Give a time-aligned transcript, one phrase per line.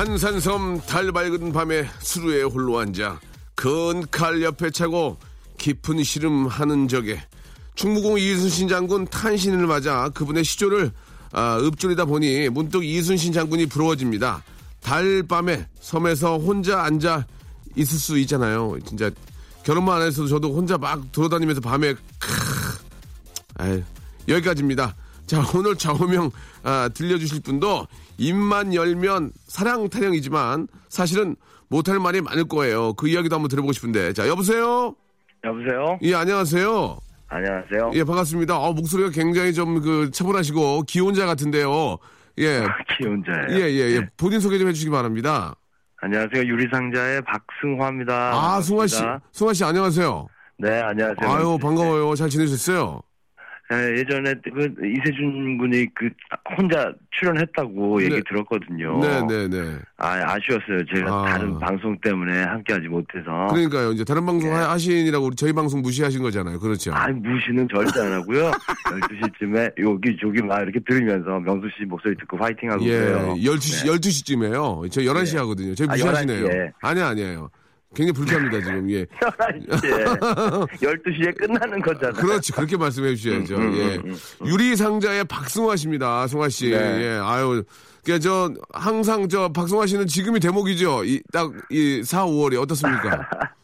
[0.00, 3.20] 한산섬 달 밝은 밤에 수루에 홀로 앉아
[3.54, 5.18] 큰 칼 옆에 차고
[5.58, 7.20] 깊은 시름 하는 적에
[7.74, 10.90] 충무공 이순신 장군 탄신을 맞아 그분의 시조를
[11.32, 14.42] 아, 읊조리다 보니 문득 이순신 장군이 부러워집니다.
[14.80, 17.26] 달밤에 섬에서 혼자 앉아
[17.76, 18.78] 있을 수 있잖아요.
[18.86, 19.10] 진짜
[19.64, 22.30] 결혼만 안 했어도 저도 혼자 막 돌아다니면서 밤에 크
[23.58, 23.82] 아유,
[24.28, 24.96] 여기까지입니다.
[25.26, 26.30] 자, 오늘 좌우명
[26.62, 27.86] 아, 들려주실 분도
[28.24, 31.36] 입만 열면 사랑 타령이지만 사실은
[31.68, 32.92] 못할 말이 많을 거예요.
[32.92, 34.12] 그 이야기도 한번 들어보고 싶은데.
[34.12, 34.94] 자, 여보세요?
[35.42, 35.98] 여보세요?
[36.02, 36.98] 예, 안녕하세요.
[37.28, 37.92] 안녕하세요.
[37.94, 38.58] 예, 반갑습니다.
[38.58, 41.96] 어, 목소리가 굉장히 좀 그 차분하시고 기혼자 같은데요.
[42.38, 42.62] 예.
[42.98, 43.58] 기혼자예요.
[43.58, 44.00] 예, 예, 예.
[44.00, 44.06] 네.
[44.18, 45.54] 본인 소개 좀 해주시기 바랍니다.
[46.02, 46.44] 안녕하세요.
[46.44, 48.32] 유리상자의 박승화입니다.
[48.34, 48.96] 아, 승화 씨.
[49.32, 50.26] 승화 씨, 안녕하세요.
[50.58, 51.30] 네, 안녕하세요.
[51.30, 52.14] 아유, 반가워요.
[52.16, 53.00] 잘 지내셨어요?
[53.70, 56.10] 네, 예전에 그 이세준 군이 그
[56.58, 58.22] 혼자 출연했다고 얘기 네.
[58.28, 58.98] 들었거든요.
[59.00, 59.78] 네, 네, 네.
[59.96, 60.84] 아, 아쉬웠어요.
[60.92, 61.24] 제가 아.
[61.26, 63.46] 다른 방송 때문에 함께하지 못해서.
[63.48, 63.92] 그러니까요.
[63.92, 64.56] 이제 다른 방송 네.
[64.56, 66.58] 하- 하시느라고 우리 저희 방송 무시하신 거잖아요.
[66.58, 66.92] 그렇죠.
[66.92, 68.50] 아, 무시는 절대 안 하고요.
[68.90, 73.34] 12시쯤에 여기 저기 막 이렇게 들으면서 명수 씨 목소리 듣고 화이팅 하고 예, 그래요.
[73.38, 73.92] 12시, 네.
[73.92, 74.90] 12시쯤에요.
[74.90, 75.76] 저 11시 하거든요.
[75.76, 76.44] 저희 아, 무시하시네요.
[76.46, 76.72] 11시 에.
[76.82, 77.50] 아니, 아니에요.
[77.94, 78.90] 굉장히 불쾌합니다, 지금.
[78.90, 79.04] 예.
[79.20, 82.14] 11시에 12시에 끝나는 거잖아요.
[82.14, 82.52] 그렇지.
[82.52, 83.56] 그렇게 말씀해 주셔야죠.
[83.56, 83.96] 음, 음, 예.
[83.96, 84.46] 음, 음.
[84.46, 86.26] 유리상자의 박승화 씨입니다.
[86.28, 86.70] 승화 씨.
[86.70, 86.76] 네.
[86.76, 87.20] 예.
[87.22, 87.64] 아유.
[88.04, 91.04] 그, 저, 항상 저, 박승화 씨는 지금이 대목이죠.
[91.04, 93.28] 이, 딱, 이 4, 5월이 어떻습니까?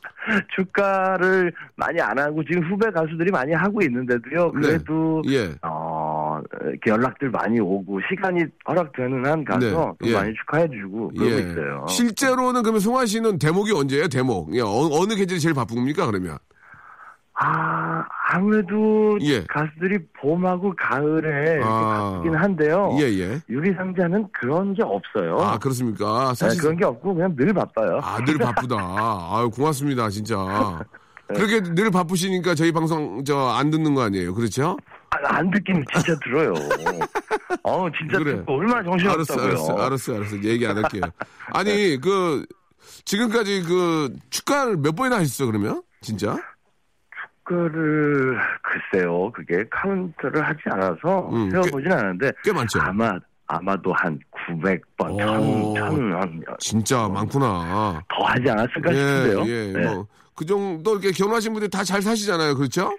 [0.57, 4.51] 축가를 많이 안 하고 지금 후배 가수들이 많이 하고 있는데도요.
[4.53, 5.55] 그래도 예.
[5.63, 5.96] 어
[6.63, 10.13] 이렇게 연락들 많이 오고 시간이 허락되는 한 가서 네, 또 예.
[10.15, 11.39] 많이 축하해주고 그러고 예.
[11.39, 11.87] 있어요.
[11.89, 14.09] 실제로는 그러면 승화 씨는 대목이 언제예요?
[14.09, 14.55] 대목.
[14.55, 14.61] 예.
[14.61, 16.07] 어, 느 계절이 제일 바쁩니까?
[16.07, 16.39] 그러면?
[17.39, 19.45] 아 아무래도 예.
[19.47, 22.13] 가수들이 봄하고 가을에 아.
[22.15, 22.97] 바쁘긴 한데요.
[22.99, 23.41] 예, 예.
[23.51, 25.37] 유리상자는 그런 게 없어요.
[25.39, 26.29] 아, 그렇습니까?
[26.31, 26.63] 네, 사실.
[26.63, 28.01] 그런 게 없고 그냥 늘 바빠요.
[28.03, 28.77] 아, 늘 바쁘다.
[28.79, 30.37] 아유, 고맙습니다, 진짜.
[31.29, 31.35] 네.
[31.35, 34.33] 그렇게 늘 바쁘시니까 저희 방송 저 안 듣는 거 아니에요.
[34.33, 34.77] 그렇죠?
[35.25, 36.53] 아, 안 듣긴 진짜 들어요.
[37.63, 38.37] 어 진짜 그래.
[38.37, 39.51] 듣고 얼마나 정신 알았어, 없다고요.
[39.51, 40.43] 알았어, 알았어, 알았어.
[40.43, 41.03] 얘기 안 할게요.
[41.53, 42.45] 아니, 그,
[43.05, 45.83] 지금까지 그, 축가를 몇 번이나 하셨어, 그러면?
[46.01, 46.37] 진짜?
[47.45, 52.81] 그를 글쎄요 그게 카운트를 하지 않아서 음, 세워보진 않았는데 꽤 많죠?
[52.81, 55.75] 아마 아마도 한 900번, 오.
[55.75, 58.03] 1000, 1000, 한, 진짜 많아.
[58.09, 59.45] 더 하지 않았을까 싶은데요.
[59.47, 59.85] 예, 네.
[59.87, 62.57] 뭐, 그 정도 이렇게 결혼하신 분들이 다잘 사시잖아요.
[62.57, 62.91] 그렇죠?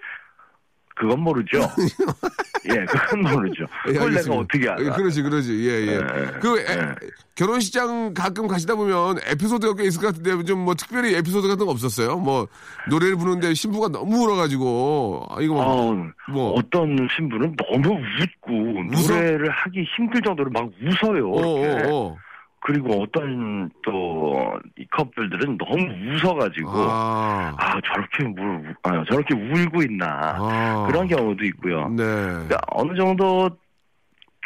[0.98, 1.58] 그건 모르죠.
[2.70, 3.64] 예, 그건 모르죠.
[3.86, 4.40] 예, 그걸 내가 알겠습니다.
[4.42, 4.82] 어떻게 알아?
[4.84, 5.68] 예, 그러지, 그러지.
[5.68, 5.92] 예, 예.
[5.94, 6.00] 예,
[6.40, 6.94] 그, 에- 예.
[7.36, 11.70] 결혼식장 가끔 가시다 보면 에피소드가 꽤 있을 것 같은데 좀 뭐 특별히 에피소드 같은 거
[11.70, 12.16] 없었어요?
[12.18, 12.48] 뭐,
[12.90, 16.50] 노래를 부르는데 신부가 너무 울어가지고, 아, 이거 뭐, 어, 뭐.
[16.54, 18.52] 어떤 신부는 너무 웃고
[18.92, 19.14] 웃어?
[19.14, 21.30] 노래를 하기 힘들 정도로 막 웃어요.
[21.30, 21.40] 어.
[21.40, 22.16] 어, 어.
[22.60, 29.82] 그리고 어떤 또 이 커플들은 너무 웃어가지고 아, 아, 저렇게 뭘 우- 아, 저렇게 울고
[29.82, 30.06] 있나
[30.38, 30.86] 아.
[30.88, 31.88] 그런 경우도 있고요.
[31.90, 32.04] 네.
[32.04, 33.50] 그러니까 어느 정도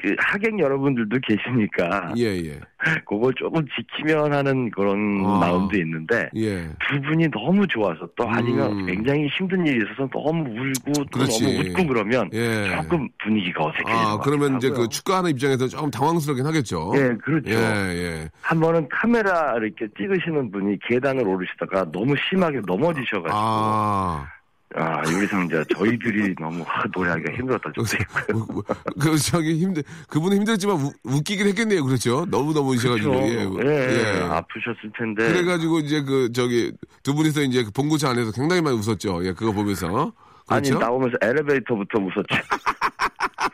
[0.03, 2.61] 그 하객 여러분들도 계시니까 예, 예.
[3.07, 5.39] 그걸 조금 지키면 하는 그런 아.
[5.39, 6.69] 마음도 있는데 예.
[6.89, 8.87] 두 분이 너무 좋아서 또 아니면 음.
[8.87, 11.45] 굉장히 힘든 일이 있어서 너무 울고 또 그렇지.
[11.45, 12.69] 너무 웃고 그러면 예.
[12.75, 14.89] 조금 분위기가 어색해지는 아, 것 그러면 이제 그 하고요.
[14.89, 16.93] 축가하는 입장에서 조금 당황스럽긴 하겠죠?
[16.97, 17.53] 예, 그렇죠.
[17.53, 18.29] 예, 예.
[18.41, 24.27] 한 번은 카메라 이렇게 찍으시는 분이 계단을 오르시다가 너무 심하게 넘어지셔가지고 아,
[24.75, 25.03] 아.
[25.11, 28.47] 유리상자 저희들이 너무 아, 노래하기가 힘들었다 있고요.
[28.53, 28.63] 뭐,
[29.01, 31.85] 그, 저기 힘들, 그분은 힘들지만 우- 웃기긴 했겠네요.
[31.85, 32.27] 그렇죠?
[32.31, 33.11] 너무너무 이셔가지고.
[33.11, 33.69] 그렇죠.
[33.69, 35.29] 예, 예, 아프셨을 텐데.
[35.33, 36.73] 그래가지고 이제 그, 저기,
[37.03, 39.25] 두 분이서 이제 그 봉고차 안에서 굉장히 많이 웃었죠.
[39.27, 40.13] 예, 그거 보면서.
[40.49, 40.85] 아니 그렇죠?
[40.85, 42.25] 나오면서 엘리베이터부터 웃었죠.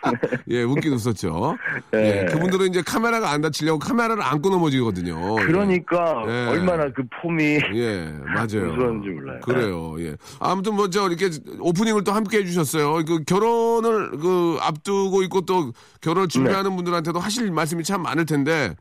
[0.48, 1.56] 예, 웃긴 웃었죠.
[1.94, 1.98] 예.
[1.98, 5.36] 예, 그분들은 이제 카메라가 안 다치려고 카메라를 안고 넘어지거든요.
[5.36, 6.46] 그러니까 예.
[6.48, 8.72] 얼마나 그 폼이 예, 맞아요.
[8.72, 9.40] 무서운지 몰라요.
[9.42, 9.96] 그래요.
[10.00, 10.16] 예.
[10.40, 11.30] 아무튼 뭐저 이렇게
[11.60, 13.04] 오프닝을 또 함께 해주셨어요.
[13.04, 18.74] 그 결혼을 그 앞두고 있고 또 결혼을 준비하는 분들한테도 하실 말씀이 참 많을 텐데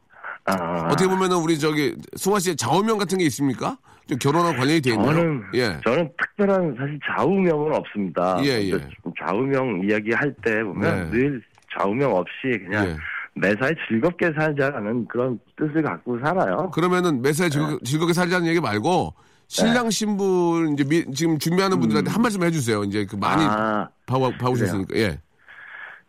[0.45, 3.77] 아, 어떻게 보면은 우리 저기 승화 씨의 좌우명 같은 게 있습니까?
[4.07, 5.13] 좀 결혼하고 관련이 돼 있나요?
[5.13, 5.77] 저는 예.
[5.83, 8.37] 저는 특별한 사실 좌우명은 없습니다.
[8.43, 8.77] 예, 예.
[9.19, 11.17] 좌우명 이야기 할 때 보면 네.
[11.17, 11.41] 늘
[11.77, 12.31] 좌우명 없이
[12.65, 12.95] 그냥 예.
[13.35, 16.71] 매사에 즐겁게 살자라는 그런 뜻을 갖고 살아요.
[16.71, 19.13] 그러면은 매사에 즐거, 즐겁게 살자는 얘기 말고
[19.47, 22.83] 신랑 신부 이제 미- 지금 준비하는 분들한테 한 말씀 해주세요.
[22.85, 25.19] 이제 그 많이 아, 봐오, 봐오셨으니까 예.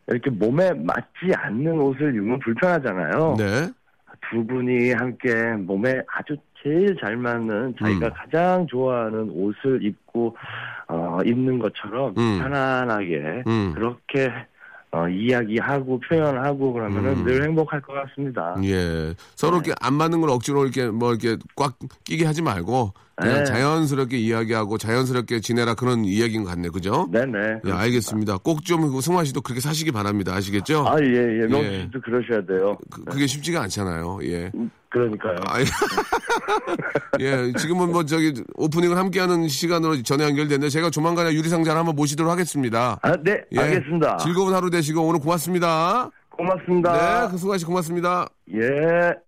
[0.08, 3.34] 이렇게 몸에 맞지 않는 옷을 입으면 불편하잖아요.
[3.38, 3.68] 네.
[4.30, 8.12] 두 분이 함께 몸에 아주 제일 잘 맞는 자기가 음.
[8.14, 10.36] 가장 좋아하는 옷을 입고
[10.88, 12.38] 어, 입는 것처럼 음.
[12.40, 13.72] 편안하게 음.
[13.74, 14.32] 그렇게
[14.90, 17.24] 어, 이야기하고 표현하고 그러면은 음.
[17.24, 18.56] 늘 행복할 것 같습니다.
[18.64, 19.14] 예.
[19.34, 23.44] 서로 이렇게 안 맞는 걸 억지로 이렇게 뭐 이렇게 꽉 끼게 하지 말고 그냥 네.
[23.44, 26.68] 자연스럽게 이야기하고 자연스럽게 지내라 그런 이야기인 것 같네.
[26.68, 27.08] 그죠?
[27.10, 27.38] 네네.
[27.66, 28.38] 예, 알겠습니다.
[28.38, 30.34] 꼭 좀 승화 씨도 그렇게 사시기 바랍니다.
[30.34, 30.84] 아시겠죠?
[30.86, 31.42] 아, 예, 예.
[31.42, 31.46] 예.
[31.46, 32.76] 명수 씨도 그러셔야 돼요.
[32.90, 34.18] 그, 그게 쉽지가 않잖아요.
[34.24, 34.52] 예.
[34.90, 35.36] 그러니까요.
[35.46, 35.58] 아,
[37.20, 42.98] 예, 지금은 뭐 저기 오프닝을 함께하는 시간으로 전화 연결됐는데 제가 조만간에 유리상자를 한번 모시도록 하겠습니다.
[43.02, 44.18] 아, 네, 예, 알겠습니다.
[44.18, 46.10] 즐거운 하루 되시고 오늘 고맙습니다.
[46.30, 46.92] 고맙습니다.
[47.26, 48.28] 네, 그 수고하시 고맙습니다.
[48.54, 49.27] 예.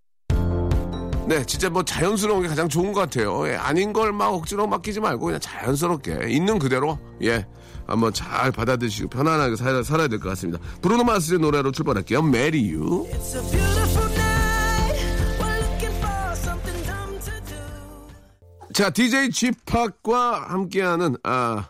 [1.27, 3.47] 네, 진짜 뭐 자연스러운 게 가장 좋은 것 같아요.
[3.47, 7.45] 예, 아닌 걸 막 억지로 맡기지 말고 그냥 자연스럽게 있는 그대로 예
[7.87, 10.59] 한번 잘 받아들이시고 편안하게 살아, 살아야 될 것 같습니다.
[10.81, 12.21] 브루노 마스의 노래로 출발할게요.
[12.23, 13.05] Marry You.
[13.09, 15.05] It's a beautiful night.
[15.39, 18.73] We're looking for something dumb to do.
[18.73, 21.69] 자, DJ 쥐팍과 함께하는 아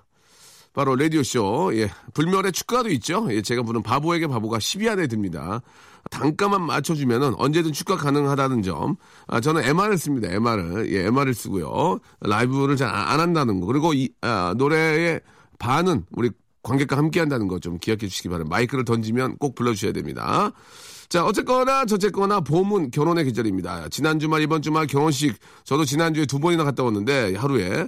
[0.73, 1.71] 바로 라디오 쇼.
[1.75, 1.91] 예.
[2.13, 3.27] 불멸의 축가도 있죠.
[3.29, 5.61] 예, 제가 부른 바보에게 바보가 10위 안에 듭니다.
[6.11, 8.97] 단가만 맞춰주면은 언제든 축가 가능하다는 점.
[9.27, 10.27] 아, 저는 MR을 씁니다.
[10.29, 10.91] MR을.
[10.93, 11.99] 예, MR을 쓰고요.
[12.19, 13.65] 라이브를 잘 안 한다는 거.
[13.65, 15.21] 그리고 이, 아, 노래의
[15.57, 16.29] 반은 우리
[16.63, 18.53] 관객과 함께 한다는 거 좀 기억해 주시기 바랍니다.
[18.55, 20.51] 마이크를 던지면 꼭 불러주셔야 됩니다.
[21.09, 23.87] 자, 어쨌거나 저쨌거나 봄은 결혼의 계절입니다.
[23.89, 27.87] 지난 주말, 이번 주말 결혼식 저도 지난주에 두 번이나 갔다 왔는데 하루에.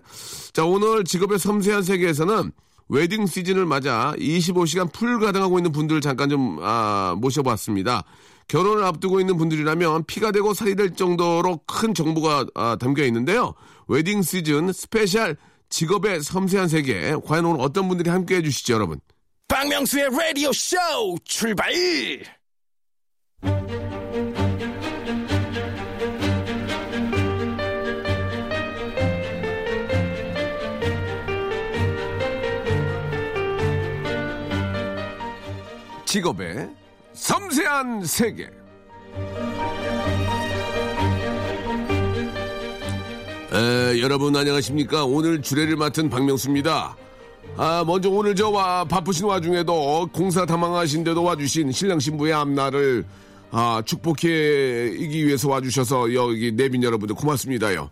[0.53, 2.51] 자, 오늘 직업의 섬세한 세계에서는
[2.89, 8.03] 웨딩 시즌을 맞아 25시간 풀 가동하고 있는 분들 잠깐 좀 아, 모셔봤습니다.
[8.47, 13.53] 결혼을 앞두고 있는 분들이라면 피가 되고 살이 될 정도로 큰 정보가 아, 담겨 있는데요.
[13.87, 15.37] 웨딩 시즌 스페셜
[15.69, 17.15] 직업의 섬세한 세계.
[17.25, 18.99] 과연 오늘 어떤 분들이 함께 해 주시죠, 여러분?
[19.47, 20.77] 박명수의 라디오 쇼
[21.25, 21.71] 출발!
[36.13, 36.69] 직업의
[37.13, 38.43] 섬세한 세계.
[43.51, 45.05] 에, 여러분 안녕하십니까?
[45.05, 46.95] 오늘 주례를 맡은 박명수입니다.
[47.57, 53.05] 아, 먼저 오늘 저와 바쁘신 와중에도 공사 다망하신데도 와주신 신랑 신부의 앞날을
[53.49, 57.89] 아, 축복해이기 위해서 와주셔서 여기 내빈 여러분들 고맙습니다요.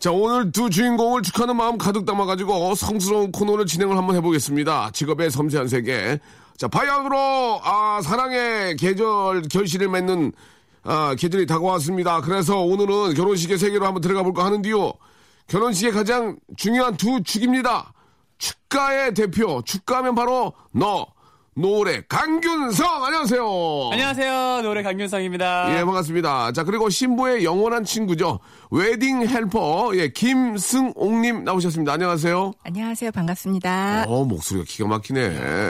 [0.00, 4.90] 자, 오늘 두 주인공을 축하하는 마음 가득 담아가지고 성스러운 코너를 진행을 한번 해보겠습니다.
[4.92, 6.18] 직업의 섬세한 세계.
[6.60, 10.30] 자, 바야흐로, 아, 사랑의 계절, 결실을 맺는,
[10.82, 12.20] 아, 계절이 다가왔습니다.
[12.20, 14.92] 그래서 오늘은 결혼식의 세계로 한번 들어가 볼까 하는데요.
[15.46, 17.94] 결혼식의 가장 중요한 두 축입니다.
[18.36, 21.06] 축가의 대표, 축가하면 바로 너,
[21.54, 23.04] 노래, 강균성!
[23.06, 23.90] 안녕하세요.
[23.92, 24.60] 안녕하세요.
[24.60, 25.78] 노래 강균성입니다.
[25.78, 26.52] 예, 반갑습니다.
[26.52, 28.38] 자, 그리고 신부의 영원한 친구죠.
[28.72, 31.92] 웨딩 헬퍼, 예, 김승옥님 나오셨습니다.
[31.92, 32.52] 안녕하세요.
[32.62, 33.10] 안녕하세요.
[33.10, 34.04] 반갑습니다.
[34.06, 35.20] 어, 목소리가 기가 막히네.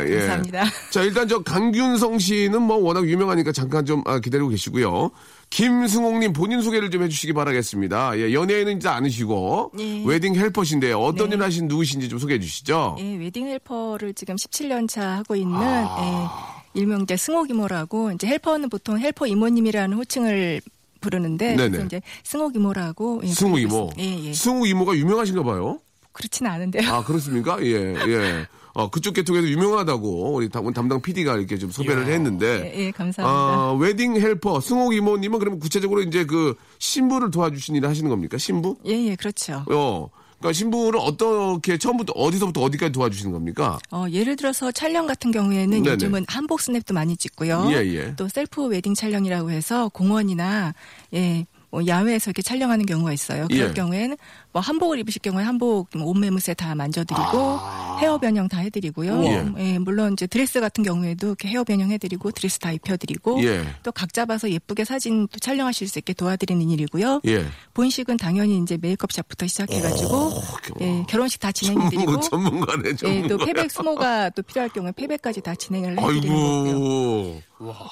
[0.07, 0.19] 예.
[0.19, 0.65] 감사합니다.
[0.93, 5.11] 자, 일단 저 강균성 씨는 뭐 워낙 유명하니까 잠깐 좀 아, 기다리고 계시고요.
[5.49, 8.19] 김승옥님 본인 소개를 좀 해주시기 바라겠습니다.
[8.19, 10.05] 예, 연예인은 이제 아니시고 예.
[10.05, 10.99] wedding helper신데요.
[10.99, 11.37] 어떤 네.
[11.37, 12.97] 일 하신 누구신지 좀 소개해 주시죠.
[12.99, 16.61] 예, wedding helper를 지금 17년 차 하고 있는 아.
[16.75, 20.61] 예, 일명 이제 승옥 이모라고 이제 helper는 보통 helper 이모님이라는 호칭을
[21.01, 21.69] 부르는데 네네.
[21.71, 23.91] 그래서 이제 승옥 이모라고 예, 승옥 부르고 이모.
[23.99, 24.33] 예, 예.
[24.35, 25.81] 승옥 이모가 유명하신가 봐요.
[26.13, 26.89] 그렇지는 않은데요.
[26.91, 27.59] 아, 그렇습니까?
[27.63, 28.47] 예, 예.
[28.73, 32.73] 어, 그쪽 계통에도 유명하다고 우리 담- 담당 PD가 이렇게 좀 소개를 했는데.
[32.75, 33.25] 예, 예, 감사합니다.
[33.29, 38.39] 아, wedding helper, 승옥 이모님은 그러면 구체적으로 이제 그 신부를 도와주신 일을 하시는 겁니까?
[38.39, 38.77] 신부?
[38.87, 39.65] 예, 예, 그렇죠.
[39.71, 40.09] 어.
[40.41, 43.79] 그러니까 신부를 어떻게 처음부터 어디서부터 어디까지 도와주시는 겁니까?
[43.91, 45.93] 어, 예를 들어서 촬영 같은 경우에는 네네.
[45.93, 47.69] 요즘은 한복 스냅도 많이 찍고요.
[47.73, 48.15] 예, 예.
[48.17, 50.75] 또 셀프 웨딩 촬영이라고 해서 공원이나
[51.15, 53.47] 예, 뭐 야외에서 이렇게 촬영하는 경우가 있어요.
[53.49, 53.75] 그럴 예.
[53.75, 54.17] 경우에는
[54.53, 57.59] 뭐 한복을 입으실 경우에 한복 뭐 옷매무새 다 만져드리고
[58.01, 59.13] 헤어 변형 다 해드리고요.
[59.13, 63.65] 음, 예, 물론 이제 드레스 같은 경우에도 이렇게 헤어 변형 해드리고 드레스 다 입혀드리고 예.
[63.83, 67.21] 또 각 잡아서 예쁘게 사진도 촬영하실 수 있게 도와드리는 일이고요.
[67.27, 67.45] 예.
[67.75, 70.33] 본식은 당연히 이제 메이크업샵부터 시작해가지고
[70.81, 73.29] 예, 결혼식 다 진행해드리고 전문가네, 예, 전문가.
[73.29, 76.71] 또 패백 수모가 또 필요할 경우에 패백까지 다 진행을 해드리는 거고요.
[76.71, 77.43] 아이고.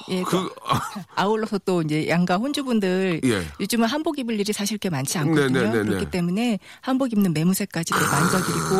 [0.09, 0.49] 예, 또 그,
[1.15, 3.43] 아울러서 또 이제 양가 혼주분들 예.
[3.59, 5.47] 요즘은 한복 입을 일이 사실 게 많지 않거든요.
[5.61, 5.83] 네네네네.
[5.89, 6.05] 그렇기
[6.49, 8.75] 때문에 한복 입는 매무새까지도 만져드리고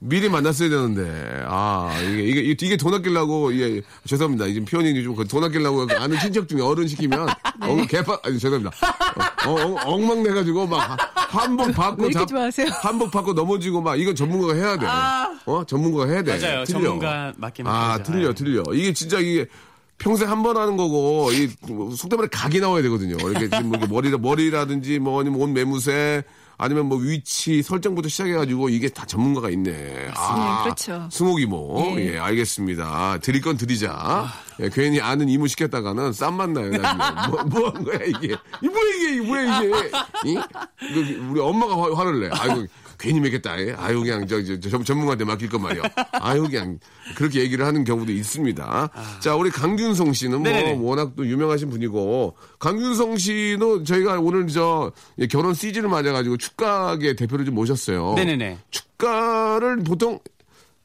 [0.00, 5.86] 미리 만났어야 되는데 아 이게 이게 이게 돈 아끼려고 예 죄송합니다 이제 표현이 좀돈 아끼려고
[5.98, 7.26] 아는 친척 중에 어른 시키면
[7.60, 7.66] 네.
[7.66, 8.76] 어 개파 아니 죄송합니다
[9.46, 12.66] 어, 어, 엉망 내 가지고 막 한복 받고 왜 이렇게 좋아하세요?
[12.82, 16.64] 한복 받고 넘어지고 막 이건 전문가가 해야 돼어 전문가가 해야 돼 맞아요.
[16.64, 16.80] 틀려.
[16.80, 18.12] 전문가 맡기면 아 되죠.
[18.12, 18.34] 틀려 예.
[18.34, 19.46] 틀려 이게 진짜 이게
[20.04, 21.48] 평생 한 번 하는 거고 이
[21.96, 26.22] 속된 말에 각이 나와야 되거든요 이렇게 지금 뭐 이렇게 머리 머리라든지 뭐 아니면 옷 매무새
[26.58, 30.10] 아니면 뭐 위치 설정부터 시작해가지고 이게 다 전문가가 있네.
[30.14, 31.08] 아, 그렇죠.
[31.10, 31.94] 승옥이모.
[31.98, 32.12] 예.
[32.14, 33.18] 예, 알겠습니다.
[33.22, 34.26] 드릴 건 드리자.
[34.60, 36.70] 예, 괜히 아는 이모 시켰다가는 쌈 만 나요.
[36.70, 37.28] 나중에.
[37.28, 38.36] 뭐, 뭐 한 거야, 이게.
[38.62, 39.90] 이 뭐야, 이게, 이 뭐야, 이게.
[40.26, 40.38] 이?
[41.28, 42.28] 우리 엄마가 화, 화를 내.
[42.30, 42.66] 아이고,
[43.04, 43.60] 괜히 먹겠다.
[43.60, 43.72] 예.
[43.76, 45.82] 아유, 그냥 저, 저, 저 전문가한테 맡길 건 말이야.
[46.12, 46.78] 아유, 그냥
[47.14, 48.88] 그렇게 얘기를 하는 경우도 있습니다.
[49.20, 50.78] 자, 우리 강균성 씨는 뭐 네네네.
[50.80, 57.44] 워낙 또 유명하신 분이고 강균성 씨도 저희가 오늘 저 예, 결혼 시즌을 맞아가지고 축가계 대표를
[57.44, 58.14] 좀 모셨어요.
[58.14, 58.58] 네네네.
[58.70, 60.18] 축가를 보통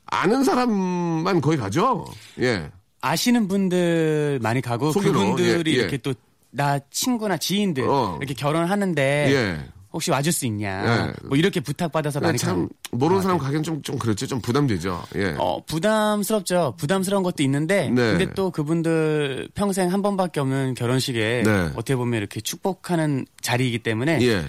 [0.05, 2.05] 아는 사람만 거의 가죠.
[2.41, 2.69] 예.
[3.01, 5.79] 아시는 분들 많이 가고 소개로, 그분들이 예, 예.
[5.81, 6.13] 이렇게 또
[6.51, 8.17] 나 친구나 지인들 어.
[8.19, 9.69] 이렇게 결혼하는데 예.
[9.91, 11.27] 혹시 와줄 수 있냐 예.
[11.27, 14.27] 뭐 이렇게 부탁받아서 많이 참 모르는 사람 가기엔 좀, 좀 그렇죠.
[14.27, 15.03] 좀 부담되죠.
[15.15, 15.35] 예.
[15.39, 16.75] 어, 부담스럽죠.
[16.77, 18.11] 부담스러운 것도 있는데, 네.
[18.17, 21.51] 근데 또 그분들 평생 한 번밖에 없는 결혼식에 네.
[21.73, 24.45] 어떻게 보면 이렇게 축복하는 자리이기 때문에 예.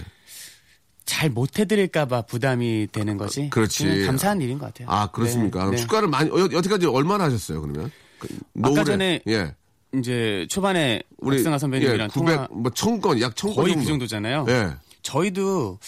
[1.05, 3.49] 잘 못 해드릴까봐 부담이 되는 거지.
[3.49, 4.05] 그렇지.
[4.05, 4.87] 감사한 일인 것 같아요.
[4.89, 5.65] 아, 그렇습니까?
[5.65, 5.77] 네, 네.
[5.77, 7.91] 축가를 많이, 어, 여태까지 얼마나 하셨어요, 그러면?
[8.19, 8.83] 그, 노을에.
[8.83, 9.53] 전에 예.
[9.97, 13.63] 이제 초반에 박승아 선배님이랑 예, 900, 통화 뭐, 천 건, 약 천 건.
[13.63, 14.45] 거의 그 정도잖아요.
[14.49, 14.69] 예.
[15.01, 15.79] 저희도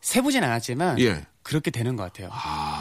[0.00, 1.26] 세보진 않았지만 예.
[1.42, 2.30] 그렇게 되는 것 같아요.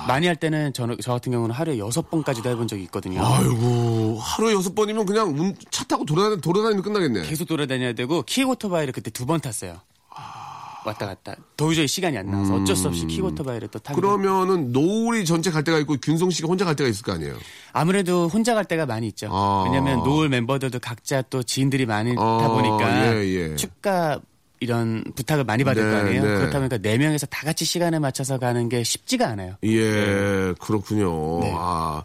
[0.08, 3.26] 많이 할 때는 저, 저 같은 경우는 하루에 여섯 번까지도 해본 적이 있거든요.
[3.26, 7.24] 아이고, 하루에 여섯 번이면 그냥 운- 차 타고 돌아다니, 돌아다니면 끝나겠네.
[7.24, 9.80] 계속 돌아다녀야 되고 키오토바이를 그때 두 번 탔어요.
[10.86, 11.36] 왔다 갔다.
[11.58, 14.00] 도저히 시간이 안 나와서 어쩔 수 없이 키오토바이를 또 타고.
[14.00, 14.02] 음.
[14.02, 17.36] 그러면은 노을이 전체 갈 때가 있고 균성 씨가 혼자 갈 때가 있을 거 아니에요?
[17.74, 19.28] 아무래도 혼자 갈 때가 많이 있죠.
[19.32, 19.64] 아.
[19.66, 23.56] 왜냐면 노을 멤버들도 각자 또 지인들이 많다 아, 보니까 예, 예.
[23.56, 24.20] 축가
[24.60, 26.22] 이런 부탁을 많이 받을 네, 거 아니에요.
[26.22, 26.28] 네.
[26.36, 29.56] 그렇다 보니까 네 명에서 다 같이 시간을 맞춰서 가는 게 쉽지가 않아요.
[29.64, 31.40] 예, 그렇군요.
[31.42, 31.54] 네.
[31.56, 32.04] 아,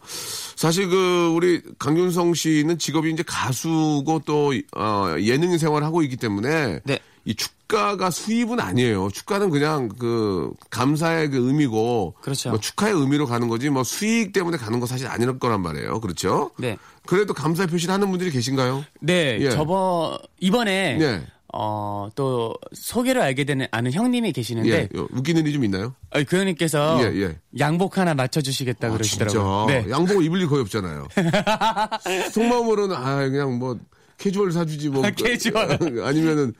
[0.56, 6.80] 사실 그 우리 강균성 씨는 직업이 이제 가수고 또 어, 예능 생활을 하고 있기 때문에
[6.84, 6.98] 네.
[7.24, 9.08] 이 축가가 수입은 아니에요.
[9.10, 12.50] 축가는 그냥 그 감사의 그 의미고 그렇죠.
[12.50, 16.00] 뭐 축하의 의미로 가는 거지 뭐 수익 때문에 가는 거 사실 아닐 거란 말이에요.
[16.00, 16.50] 그렇죠?
[16.58, 16.76] 네.
[17.06, 18.84] 그래도 감사 표시를 하는 분들이 계신가요?
[19.00, 19.50] 네, 예.
[19.50, 21.26] 저번 이번에 네.
[21.56, 25.94] 어, 또 소개를 알게 되는 아는 형님이 계시는데 예, 요- 웃기는 일이 좀 있나요?
[26.10, 27.38] 어, 그 형님께서 예, 예.
[27.60, 29.66] 양복 하나 맞춰주시겠다 아, 그러시더라고요.
[29.68, 29.86] 네.
[29.88, 31.06] 양복을 입을 일 거의 없잖아요.
[32.32, 33.78] 속마음으로는 아 그냥 뭐
[34.18, 35.78] 캐주얼 사주지 뭐 캐주얼.
[36.04, 36.54] 아니면은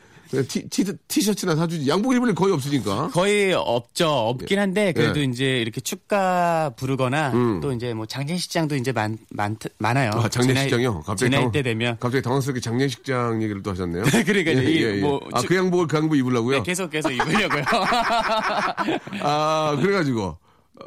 [0.49, 3.09] 티, 티, 티셔츠나 사주지 양복 입을 일 거의 없으니까.
[3.09, 4.09] 거의 없죠.
[4.09, 5.25] 없긴 한데 그래도 예.
[5.25, 7.61] 이제 이렇게 축가 부르거나 음.
[7.61, 10.11] 또 이제 뭐 장례식장도 이제 많, 많 많아요.
[10.15, 11.03] 아, 장례식장이요?
[11.03, 14.03] 갑자기 당황- 때 되면 갑자기 당황스럽게 장례식장 얘기를 또 하셨네요.
[14.27, 16.57] 그러니까 이뭐 아, 축- 그 양복을 그 양복 입으려고요?
[16.59, 17.63] 네, 계속 계속 입으려고요.
[19.23, 20.39] 아, 그래가지고.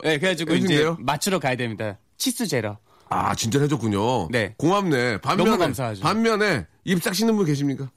[0.04, 0.94] 네, 그래가지고 해준대요?
[0.94, 1.98] 이제 맞추러 가야 됩니다.
[2.18, 2.78] 치수 제로.
[3.10, 4.28] 아, 진짜 해줬군요.
[4.32, 4.54] 네.
[4.58, 5.22] 고맙네.
[5.22, 6.02] 반면에, 너무 감사하죠.
[6.02, 7.90] 반면에, 입 싹 씻는 분 계십니까?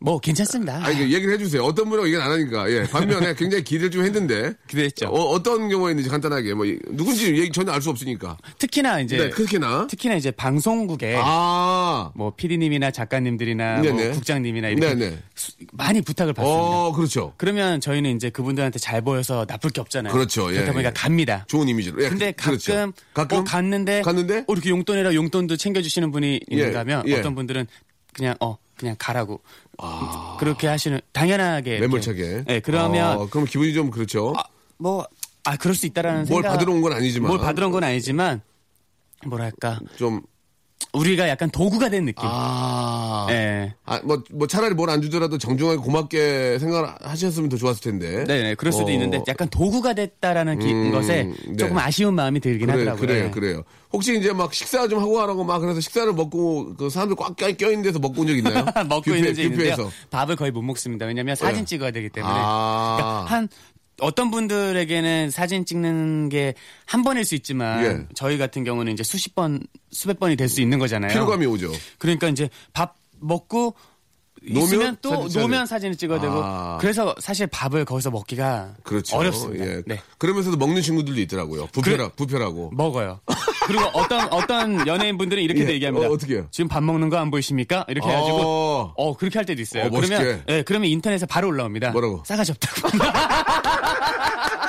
[0.00, 0.84] 뭐 괜찮습니다.
[0.84, 1.62] 아, 이게 얘기를 해주세요.
[1.62, 2.70] 어떤 분하고 얘기는 안 하니까.
[2.70, 2.82] 예.
[2.82, 4.52] 반면에 굉장히 기대를 좀 했는데.
[4.68, 5.06] 기대했죠.
[5.08, 6.52] 어, 떤 경우였는지 간단하게.
[6.52, 8.36] 뭐, 이- 누군지 얘기 전혀 알 수 없으니까.
[8.58, 9.86] 특히나 이제 네, 특히나.
[9.86, 12.10] 특히나 이제 방송국에 아.
[12.14, 13.78] 뭐 PD님이나 작가님들이나.
[13.82, 15.18] 뭐 국장님이나 이렇게 네네.
[15.34, 16.60] 수- 많이 부탁을 받습니다.
[16.60, 17.32] 어, 그렇죠.
[17.38, 20.12] 그러면 저희는 이제 그분들한테 잘 보여서 나쁠 게 없잖아요.
[20.12, 20.50] 그렇죠.
[20.50, 20.92] 예, 그렇다 보니까 예.
[20.94, 21.44] 갑니다.
[21.48, 22.02] 좋은 이미지로.
[22.04, 22.72] 예, 근데 그- 그렇죠.
[22.72, 23.36] 가끔, 가끔?
[23.38, 24.44] 어, 갔는데 갔는데?
[24.48, 27.18] 어, 이렇게 용돈이라 용돈도 챙겨주시는 분이 있는가 하면 예.
[27.18, 27.66] 어떤 분들은
[28.12, 29.40] 그냥 어 그냥 가라고
[30.38, 31.78] 그렇게 하시는 당연하게.
[31.80, 32.44] 매몰차게.
[32.46, 34.32] 네 그러면 어, 그럼 기분이 좀 그렇죠.
[34.78, 35.04] 뭐아
[35.60, 37.28] 그럴 수 있다라는 뭘 생각 받으러 온 건 아니지만.
[37.28, 38.40] 뭘 받으러 온 건 아니지만
[39.26, 40.20] 뭐랄까 좀
[40.92, 42.20] 우리가 약간 도구가 된 느낌.
[42.24, 43.26] 아.
[43.30, 43.74] 예.
[43.84, 48.22] 아, 뭐, 뭐 차라리 뭘 안 주더라도 정중하게 고맙게 생각을 하셨으면 더 좋았을 텐데.
[48.24, 48.90] 네네, 그럴 수도 어.
[48.90, 51.56] 있는데 약간 도구가 됐다라는 기- 음, 것에 네.
[51.56, 53.06] 조금 아쉬운 마음이 들긴 그래, 하더라고요.
[53.06, 53.30] 그래요, 예.
[53.30, 53.62] 그래요.
[53.92, 57.82] 혹시 이제 막 식사 좀 하고 가라고 막 그래서 식사를 먹고 그 사람들 꽉 껴있는
[57.82, 58.64] 데서 먹고 온 적 있나요?
[58.88, 59.90] 먹고 뷔페, 있는 지 있는데요.
[60.10, 61.06] 밥을 거의 못 먹습니다.
[61.06, 61.64] 왜냐면 사진 네.
[61.64, 62.32] 찍어야 되기 때문에.
[62.36, 62.96] 아.
[62.98, 63.48] 그러니까 한
[64.00, 66.54] 어떤 분들에게는 사진 찍는 게
[66.86, 68.06] 한 번일 수 있지만 예.
[68.14, 69.60] 저희 같은 경우는 이제 수십 번,
[69.90, 71.12] 수백 번이 될 수 있는 거잖아요.
[71.12, 71.72] 피로감이 오죠.
[71.98, 73.74] 그러니까 이제 밥 먹고
[74.46, 75.66] 있으면 또 사진 돼요.
[75.66, 76.78] 사진을 찍어야 되고 아.
[76.80, 79.16] 그래서 사실 밥을 거기서 먹기가 그렇죠.
[79.16, 79.66] 어렵습니다.
[79.66, 79.82] 예.
[79.86, 80.00] 네.
[80.18, 81.66] 그러면서도 먹는 친구들도 있더라고요.
[81.72, 82.70] 부패라, 부패라고.
[82.74, 83.20] 먹어요.
[83.66, 85.74] 그리고 어떤 어떤 연예인분들은 이렇게 도 예.
[85.74, 86.06] 얘기합니다.
[86.08, 86.44] 어, 어떻게?
[86.50, 87.84] 지금 밥 먹는 거 안 보이십니까?
[87.88, 88.92] 이렇게 해가지고 어.
[88.96, 89.84] 어 그렇게 할 때도 있어요.
[89.84, 89.90] 어.
[89.90, 91.90] 그러면 예, 그러면 인터넷에 바로 올라옵니다.
[91.92, 92.22] 뭐라고?
[92.26, 92.98] 싸가지 없다고.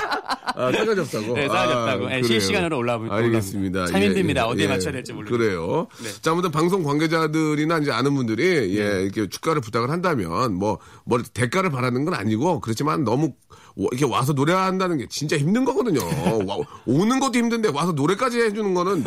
[0.56, 1.34] 아, 싸가지 없다고?
[1.36, 2.04] 네, 싸가지 아, 없다고.
[2.06, 2.24] 예, 그래요.
[2.24, 3.88] 실시간으로 올라오- 알겠습니다.
[3.88, 4.48] 참 힘듭니다.
[4.48, 4.68] 어디에 예.
[4.70, 5.38] 맞춰야 될지 모르겠어요.
[5.38, 5.88] 그래요.
[6.04, 6.10] 네.
[6.22, 11.70] 자, 아무튼 방송 관계자들이나 이제 아는 분들이 예, 이렇게 축가를 부탁을 한다면 뭐, 뭐 대가를
[11.70, 13.34] 바라는 건 아니고 그렇지만 너무
[13.78, 16.00] 와- 이렇게 와서 노래한다는 게 진짜 힘든 거거든요.
[16.48, 19.04] 와- 오는 것도 힘든데 와서 노래까지 해주는 거는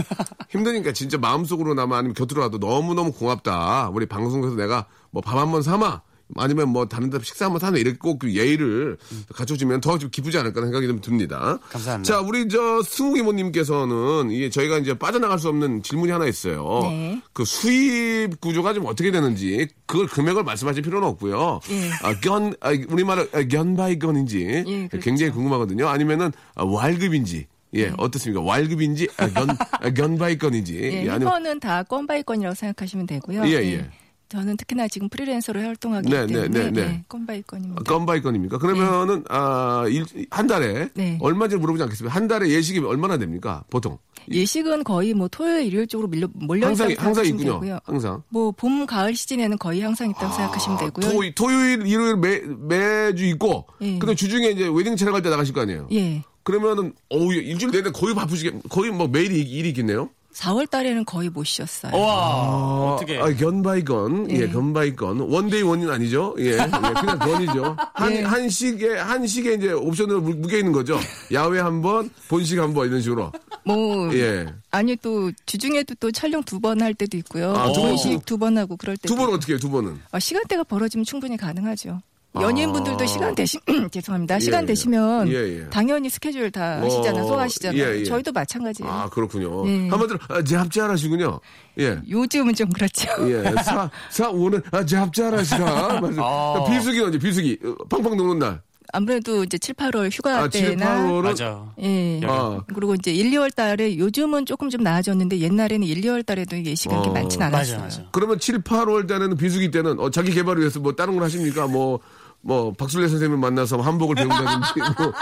[0.50, 3.90] 힘드니까 진짜 마음속으로나마 아니면 곁으로라도 너무너무 고맙다.
[3.94, 6.02] 우리 방송에서 내가 뭐 밥 한 번 삼아.
[6.36, 8.96] 아니면 뭐 다른 데 식사 한번 사는 이렇게 꼭 그 예의를
[9.34, 11.58] 갖춰주면 더 좀 기쁘지 않을까 생각이 좀 듭니다.
[11.70, 12.12] 감사합니다.
[12.14, 16.80] 자, 우리 저 승욱 이모님께서는 이게 저희가 이제 빠져나갈 수 없는 질문이 하나 있어요.
[16.82, 17.20] 네.
[17.32, 21.60] 그 수입 구조가 좀 어떻게 되는지 그걸 금액을 말씀하실 필요는 없고요.
[21.70, 21.90] 예.
[22.02, 25.04] 아, 견 아, 우리말로 아, 견바이 건인지 예, 그렇죠.
[25.04, 25.88] 굉장히 궁금하거든요.
[25.88, 28.40] 아니면은 아, 월급인지 예 어떻습니까?
[28.42, 33.46] 월급인지 아, 견 아, 견바이 건인지 예, 예, 아니면 헬퍼는 다 건바이 건이라고 생각하시면 되고요.
[33.46, 33.90] 예, 예.
[34.28, 36.86] 저는 특히나 지금 프리랜서로 활동하기 네, 네, 때문에 네, 네.
[36.86, 37.82] 네, 건바이 건입니다.
[37.84, 38.58] 건 by 건입니까?
[38.58, 41.16] 그러면은 아, 일, 한 달에 네.
[41.22, 42.14] 얼마인지 물어보지 않겠습니다.
[42.14, 43.64] 한 달에 예식이 얼마나 됩니까?
[43.70, 43.96] 보통
[44.30, 47.52] 예식은 거의 뭐 토요일 일요일 쪽으로 밀려 몰려 항상 항상 있군요.
[47.54, 47.78] 되고요.
[47.84, 48.22] 항상.
[48.28, 51.10] 뭐 봄 가을 시즌에는 거의 항상 있다고 생각하시면 되고요.
[51.10, 53.98] 토, 토요일, 일요일 매, 매주 있고, 예.
[53.98, 55.88] 근데 주중에 이제 웨딩 촬영할 때 나가실 거 아니에요?
[55.92, 56.22] 예.
[56.42, 60.08] 그러면은, 어우, 일주일 내내 거의 바쁘시게, 거의 뭐 매일 이- 일이 있겠네요?
[60.38, 61.96] 4월 달에는 거의 못 쉬었어요.
[61.96, 63.18] 와 어떻게?
[63.18, 64.48] 아, 견바이건, 예, 예.
[64.48, 65.20] 견바이건.
[65.20, 66.34] 원데이 원은 아니죠?
[66.38, 67.76] 예, 예, 그냥 건이죠.
[67.94, 68.22] 한, 예.
[68.22, 70.96] 한식에, 한식에 이제 옵션으로 무- 묶여 있는 거죠?
[71.32, 73.32] 야외 한 번, 본식 한 번, 이런 식으로.
[73.64, 74.46] 뭐 예.
[74.70, 77.54] 아니 또 주중에도 또 촬영 두 번 할 때도 있고요.
[77.56, 79.36] 아, 두 번, 본식 두 번 하고 그럴 때도 두 번은 있고.
[79.36, 79.98] 어떻게 해요, 두 번은?
[80.12, 82.00] 아, 시간대가 벌어지면 충분히 가능하죠.
[82.34, 83.58] 연예인분들도 시간 되시
[83.90, 84.38] 죄송합니다.
[84.38, 84.66] 시간 예.
[84.66, 85.70] 되시면 예, 예.
[85.70, 87.26] 당연히 스케줄 다 어, 하시잖아요.
[87.26, 87.82] 소화하시잖아요.
[87.82, 88.04] 예, 예.
[88.04, 88.90] 저희도 마찬가지예요.
[88.92, 89.66] 아, 그렇군요.
[89.68, 89.88] 예.
[89.88, 91.40] 한마디로, 아, 잡잘하시군요.
[91.80, 91.98] 예.
[92.08, 93.08] 요즘은 좀 그렇죠.
[93.30, 96.00] 예, 사, 사, 오늘, 아, 잡잘하시다.
[96.00, 96.20] 맞아.
[96.22, 96.64] 아.
[96.68, 97.58] 비수기 언제, 비수기.
[97.64, 98.60] 어, 팡팡 녹는 날.
[98.90, 101.22] 아무래도 이제 7, 8월 휴가 아, 7, 때나 8월은.
[101.22, 101.72] 맞아.
[101.82, 102.20] 예.
[102.24, 102.62] 아.
[102.74, 107.08] 그리고 이제 1, 2월 달에 요즘은 조금 좀 나아졌는데 옛날에는 1, 2월 달에도 이게 시간이
[107.08, 107.12] 어.
[107.12, 107.80] 많진 맞아 않았어요.
[107.80, 108.02] 맞아.
[108.12, 111.66] 그러면 7, 8월 때는 비수기 때는, 어, 자기 개발을 위해서 뭐 다른 걸 하십니까?
[111.66, 112.00] 뭐,
[112.48, 115.12] 뭐, 박술래 선생님을 만나서 한복을 배운다든지, 뭐,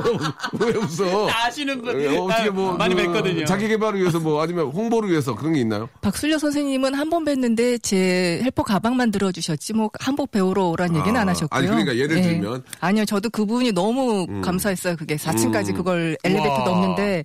[0.00, 1.28] 뭐, 왜 웃어?
[1.28, 2.74] 아시는 분 예, 어떻게 뭐.
[2.76, 3.44] 많이 그 뵀거든요.
[3.46, 5.88] 자기 개발을 위해서 뭐, 아니면 홍보를 위해서 그런 게 있나요?
[6.02, 11.16] 박술려 선생님은 한 번 뵀는데 제 헬퍼 가방만 들어 주셨지 뭐 한복 배우러 오란 얘기는
[11.16, 11.58] 아, 안 하셨고요.
[11.58, 12.22] 아니, 그러니까 예를 예.
[12.22, 12.54] 들면.
[12.56, 12.62] 음.
[12.80, 14.94] 아니요, 저도 그분이 너무 감사했어요.
[14.96, 16.78] 그게 4층까지 그걸 엘리베이터도 우와.
[16.78, 17.22] 없는데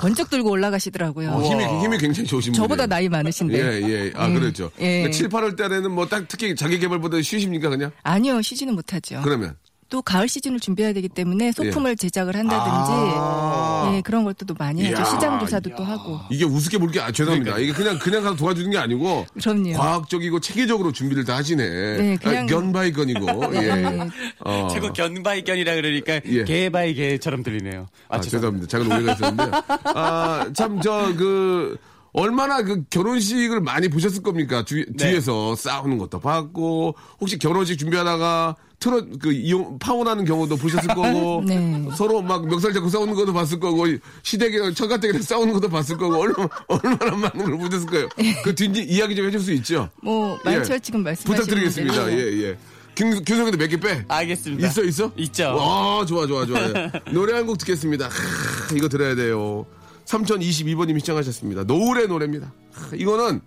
[0.00, 1.30] 번쩍 들고 올라가시더라고요.
[1.30, 2.62] 어, 힘이, 힘이 굉장히 좋으신 분이에요.
[2.68, 3.54] 저보다 나이 많으신데.
[3.58, 4.12] 예, 예.
[4.14, 4.34] 아, 예.
[4.34, 4.70] 그렇죠.
[4.80, 5.02] 예.
[5.02, 7.90] 그러니까 7, 8월 달에는 뭐 딱 특히 자기 개발보다 쉬십니까, 그냥?
[8.02, 9.20] 아니요, 쉬지는 못하죠.
[9.22, 9.56] 그러면.
[9.90, 13.90] 또 가을 시즌을 준비해야 되기 때문에 소품을 제작을 한다든지 아.
[13.94, 14.96] 예, 그런 것도 또 많이 하죠.
[15.00, 15.04] 이야.
[15.04, 16.20] 시장 조사도 또 하고.
[16.30, 17.58] 이게 우습게 볼게 아, 죄송합니다.
[17.58, 19.72] 이게 그냥 그냥 가서 도와주는 게 아니고 그럼요.
[19.72, 21.66] 과학적이고 체계적으로 준비를 다 하시네.
[21.96, 23.54] 네, 그냥- 아, 견바이건이고.
[23.56, 23.60] 예.
[23.60, 24.08] 네.
[24.40, 24.68] 어.
[24.70, 26.44] 자꾸 견바이 견이라 그러니까 예.
[26.44, 27.86] 개바이 개처럼 들리네요.
[28.08, 28.66] 아, 죄송합니다.
[28.66, 29.50] 작은 오해가 있었는데.
[29.94, 31.78] 아, 참, 저, 그,
[32.12, 34.64] 얼마나 그 결혼식을 많이 보셨을 겁니까?
[34.64, 35.10] 뒤, 네.
[35.10, 41.88] 뒤에서 싸우는 것도 봤고, 혹시 결혼식 준비하다가 트롯, 그, 이용, 파혼하는 경우도 보셨을 거고, 네.
[41.96, 43.86] 서로 막 멱살 잡고 싸우는 것도 봤을 거고,
[44.22, 48.08] 시댁에, 처가댁에 싸우는 것도 봤을 거고, 얼마나, 얼마나 많은 걸 보셨을 거예요.
[48.44, 49.88] 그뒤 이야기 좀 해줄 수 있죠?
[50.02, 50.50] 뭐 예.
[50.56, 52.04] 많죠 지금 말씀하시는 부탁드리겠습니다.
[52.04, 52.42] 분들이.
[52.42, 52.58] 예, 예.
[52.94, 54.04] 김, 규성이도 몇 개 빼.
[54.06, 54.68] 알겠습니다.
[54.68, 55.12] 있어, 있어?
[55.16, 55.54] 있죠.
[55.56, 56.60] 와, 좋아, 좋아, 좋아.
[56.60, 56.92] 예.
[57.12, 58.06] 노래 한 곡 듣겠습니다.
[58.06, 59.66] 하, 이거 들어야 돼요.
[60.04, 61.64] 3022번님이 시청하셨습니다.
[61.64, 62.52] 노을의 노래입니다.
[62.72, 63.40] 하, 이거는,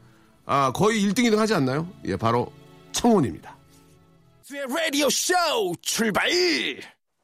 [0.46, 1.88] 아, 거의 1등, 2등 하지 않나요?
[2.06, 2.52] 예, 바로
[2.92, 3.56] 청혼입니다.
[4.50, 5.34] 라디오 쇼
[5.82, 6.28] 출발!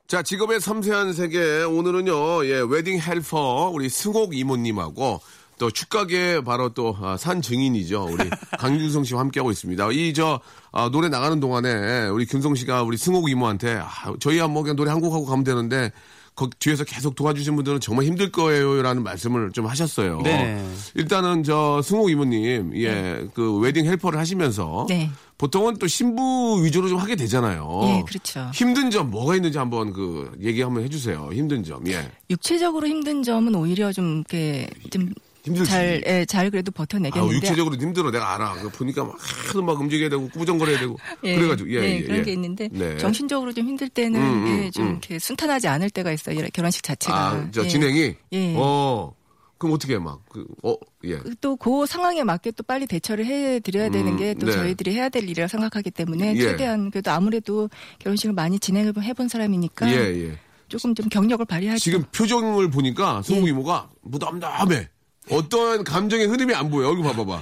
[0.07, 1.63] 자, 직업의 섬세한 세계.
[1.63, 5.19] 오늘은요, 예, 웨딩 helper, 우리 승옥 이모님하고
[5.57, 8.07] 또 축가계 바로 또, 아, 산 증인이죠.
[8.11, 9.89] 우리 강균성 씨와 함께하고 있습니다.
[9.91, 10.39] 이, 저,
[10.71, 14.91] 아, 노래 나가는 동안에 우리 균성 씨가 우리 승옥 이모한테, 아, 저희 한번 그냥 노래
[14.91, 15.91] 한 곡 하고 가면 되는데,
[16.35, 20.21] 거- 뒤에서 계속 도와주신 분들은 정말 힘들 거예요라는 말씀을 좀 하셨어요.
[20.21, 20.63] 네.
[20.93, 25.09] 일단은 저 승호 이모님, 예, 그 웨딩 헬퍼를 하시면서 네.
[25.37, 27.79] 보통은 또 신부 위주로 좀 하게 되잖아요.
[27.83, 28.49] 예, 그렇죠.
[28.53, 31.29] 힘든 점 뭐가 있는지 한번 그 얘기 한번 해주세요.
[31.31, 32.09] 힘든 점, 예.
[32.29, 35.13] 육체적으로 힘든 점은 오히려 좀 이렇게 좀
[35.47, 35.71] 힘들지.
[35.71, 37.35] 잘, 예, 잘 그래도 아, 버텨내겠는데.
[37.35, 38.11] 육체적으로 힘들어.
[38.11, 38.53] 내가 알아.
[38.55, 39.15] 그거 보니까 막,
[39.47, 40.97] 하도 막 움직여야 되고, 꾸부정거려야 되고.
[41.23, 42.23] 예, 그래가지고, 예, 예, 예, 그런 예.
[42.23, 42.97] 게 있는데 네.
[42.97, 44.91] 정신적으로 좀 힘들 때는 음, 음, 예, 좀 음.
[44.91, 46.39] 이렇게 순탄하지 않을 때가 있어요.
[46.39, 47.17] 이 결혼식 자체가.
[47.17, 47.67] 아, 저 예.
[47.67, 48.15] 진행이?
[48.33, 48.53] 예.
[48.57, 49.13] 어.
[49.57, 51.19] 그럼 어떻게 해, 막, 그, 어, 예.
[51.41, 54.51] 또 그 상황에 맞게 또 빨리 대처를 해 드려야 되는 음, 게또 네.
[54.51, 56.39] 저희들이 해야 될 일이라 생각하기 때문에 예.
[56.41, 59.95] 최대한 그래도 아무래도 결혼식을 많이 진행을 해본 사람이니까 예,
[60.29, 60.39] 예.
[60.67, 61.79] 조금 좀 경력을 발휘하죠.
[61.79, 63.33] 지금 표정을 보니까 예.
[63.33, 64.89] 성우 이모가 무덤덤해.
[65.31, 66.87] 어떠한 감정의 흐름이 안 보여.
[66.89, 67.33] 얼굴 봐봐봐.
[67.33, 67.41] 어,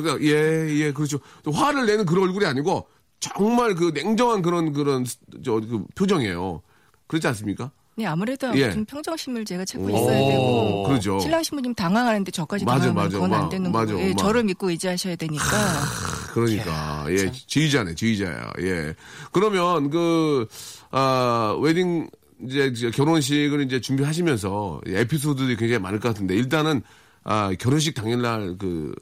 [0.00, 1.18] 그러니까 예, 예, 그렇죠.
[1.42, 2.86] 또 화를 내는 그런 얼굴이 아니고
[3.18, 5.04] 정말 그 냉정한 그런 그런
[5.44, 6.62] 저 그 표정이에요.
[7.08, 7.70] 그렇지 않습니까?
[7.98, 8.70] 네, 아무래도 예.
[8.72, 11.18] 좀 평정심을 제가 찾고 오, 있어야 되고 그러죠.
[11.18, 13.14] 신랑 신부님 당황하는데 저까지 맞아, 당하면 맞아.
[13.16, 15.44] 그건 마- 안 되는 맞아, 거고 예, 마- 저를 믿고 의지하셔야 되니까.
[16.34, 17.06] 그러니까.
[17.10, 18.52] 예 지휘자네 지휘자야.
[18.60, 18.94] 예.
[19.32, 20.46] 그러면 그
[20.90, 22.10] 아, 웨딩
[22.44, 26.82] 이제 이제 결혼식을 이제 준비하시면서 에피소드들이 굉장히 많을 것 같은데 일단은
[27.24, 28.94] 아 결혼식 당일날 그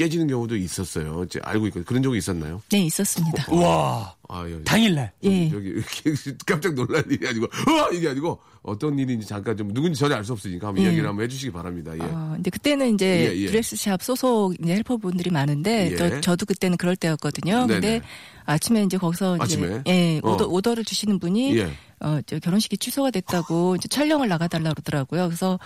[0.00, 1.24] 깨지는 경우도 있었어요.
[1.24, 2.62] 이제 알고 있고 그런 적이 있었나요?
[2.70, 3.44] 네 있었습니다.
[3.52, 4.14] 와아
[4.50, 5.50] 여기, 당일날 예.
[5.52, 6.14] 여기 이렇게
[6.46, 10.32] 깜짝 놀랄 일이 아니고 으아 이게 아니고 어떤 일인지 잠깐 좀 누군지 전혀 알 수
[10.32, 10.86] 없으니까 한번 예.
[10.88, 11.92] 이야기를 한번 해주시기 바랍니다.
[11.94, 12.00] 예.
[12.00, 13.46] 어, 근데 그때는 이제 예, 예.
[13.48, 15.96] 드레스샵 소속 이제 헬퍼분들이 많은데 예.
[15.96, 17.66] 또 저도 그때는 그럴 때였거든요.
[17.66, 17.80] 네네.
[17.80, 18.00] 근데
[18.46, 19.82] 아침에 이제 거기서 이제 아침에?
[19.86, 20.32] 예, 어.
[20.32, 21.70] 오더, 오더를 주시는 분이 예.
[22.00, 25.26] 어, 저 결혼식이 취소가 됐다고 이제 촬영을 나가달라 그러더라고요.
[25.26, 25.58] 그래서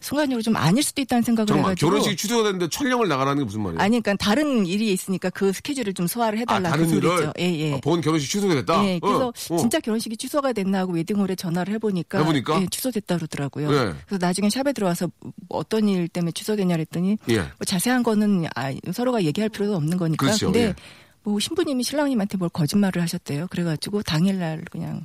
[0.00, 3.62] 순간적으로 좀 아닐 수도 있다는 생각을 잠깐만 해가지고 결혼식이 취소가 됐는데 촬영을 나가라는 게 무슨
[3.62, 3.80] 말이에요?
[3.80, 7.14] 아니, 그러니까 다른 일이 있으니까 그 스케줄을 좀 소화를 아, 해달라 다른 그 소리죠.
[7.14, 7.74] 일을 예, 예.
[7.74, 8.84] 아, 본 결혼식 취소가 됐다.
[8.86, 9.56] 예, 그래서 어, 어.
[9.56, 12.62] 진짜 결혼식이 취소가 됐나 하고 웨딩홀에 전화를 해보니까, 해보니까?
[12.62, 13.70] 예, 취소됐다 그러더라고요.
[13.70, 13.92] 네.
[14.06, 15.10] 그래서 나중에 샵에 들어와서
[15.48, 17.38] 어떤 일 때문에 취소됐냐 그랬더니 예.
[17.38, 20.26] 뭐 자세한 거는 아, 서로가 얘기할 필요도 없는 거니까.
[20.26, 20.74] 그렇죠, 근데 예.
[21.24, 23.48] 뭐 신부님이 신랑님한테 뭘 거짓말을 하셨대요.
[23.50, 25.04] 그래가지고 당일날 그냥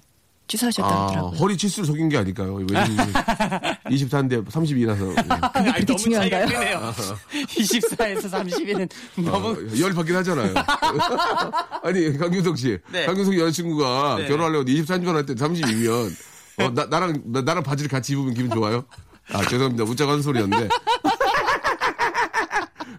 [0.53, 1.39] 취소하셨다 아, 그러더라고요.
[1.39, 2.53] 허리 치수를 속인 게 아닐까요?
[2.55, 5.15] 왜 24인데 32라서.
[5.53, 6.45] 그게 그렇게 중요한가요?
[6.45, 6.93] 크네요
[7.33, 8.89] 24에서 30일은
[9.25, 10.53] 너무 어, 열 받긴 하잖아요.
[11.83, 12.77] 아니, 강규석 씨.
[12.91, 13.05] 네.
[13.05, 14.27] 강규석 여자친구가 네.
[14.27, 16.11] 결혼하려고 24인 줄 알았더니 32면,
[16.59, 18.85] 어, 나, 나랑, 나, 나랑 바지를 같이 입으면 기분 좋아요?
[19.31, 19.83] 아, 죄송합니다.
[19.85, 20.69] 웃자고 하는 소리였는데.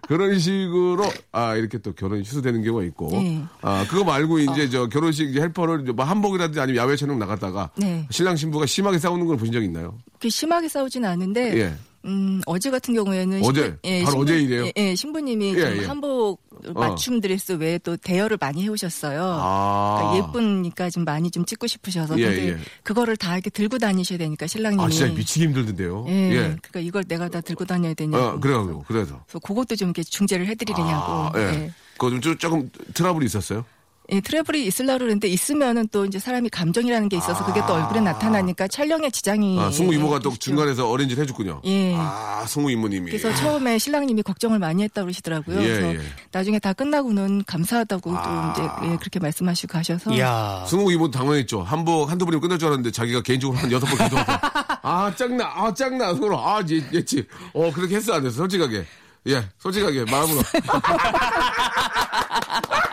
[0.07, 3.09] 그런 식으로, 아, 이렇게 또 결혼이 취소되는 경우가 있고.
[3.11, 3.43] 네.
[3.61, 7.69] 아, 그거 말고 이제 저 결혼식 이제 헬퍼를 이제 뭐 한복이라든지 아니면 야외 촬영 나갔다가.
[7.75, 8.07] 네.
[8.11, 9.97] 신랑 신부가 심하게 싸우는 걸본적 있나요?
[10.11, 11.73] 그렇게 심하게 싸우진 않은데 예.
[12.05, 13.75] 음, 어제 같은 경우에는 어제?
[14.05, 14.65] 바로 어제 일이에요?
[14.65, 15.85] 예, 예, 신부님이 예, 좀 예.
[15.85, 16.39] 한복
[16.73, 19.21] 맞춤 드레스 외에 또 대여를 많이 해오셨어요.
[19.23, 19.97] 아.
[19.99, 22.57] 그러니까 예쁘니까 좀 많이 좀 찍고 싶으셔서 예, 근데 예.
[22.83, 26.05] 그거를 다 이렇게 들고 다니셔야 되니까 신랑님이 아, 진짜 미치기 힘들던데요.
[26.09, 28.23] 예, 그러니까 이걸 내가 다 들고 다녀야 되냐고.
[28.23, 29.21] 어, 그래가지고, 그래서.
[29.25, 31.11] 그래서 그것도 좀 이렇게 중재를 해드리려냐고.
[31.11, 31.39] 아, 예.
[31.41, 31.71] 예.
[31.93, 33.63] 그거 좀, 조- 조금 트러블이 있었어요?
[34.11, 38.67] 예, 트래블이 있으려고 그러는데 있으면은 또 이제 사람이 감정이라는 게 있어서 그게 또 얼굴에 나타나니까
[38.67, 40.35] 촬영에 지장이 아, 승우 이모가 또.
[40.37, 41.61] 중간에서 어렌지를 해줬군요.
[41.65, 41.95] 예.
[41.97, 43.11] 아, 승우 이모님이.
[43.11, 45.61] 그래서 처음에 신랑님이 걱정을 많이 했다 고 그러시더라고요.
[45.61, 45.99] 예, 그래서 예.
[46.31, 48.53] 나중에 다 끝나고는 감사하다고 아.
[48.55, 51.63] 또 이제 예, 그렇게 말씀하시고 가셔서 이야 승우 이모 당황했죠.
[51.63, 54.19] 한복 한두 번이면 끝날 줄 알았는데 자기가 개인적으로 한 여섯 번 계속.
[54.87, 56.13] 아, 짱나, 아, 짱나.
[56.13, 57.25] 서로, 아, 예, 예치.
[57.53, 58.37] 어, 그렇게 했어, 안 했어?
[58.37, 58.85] 솔직하게.
[59.27, 60.41] 예, 솔직하게, 마음으로.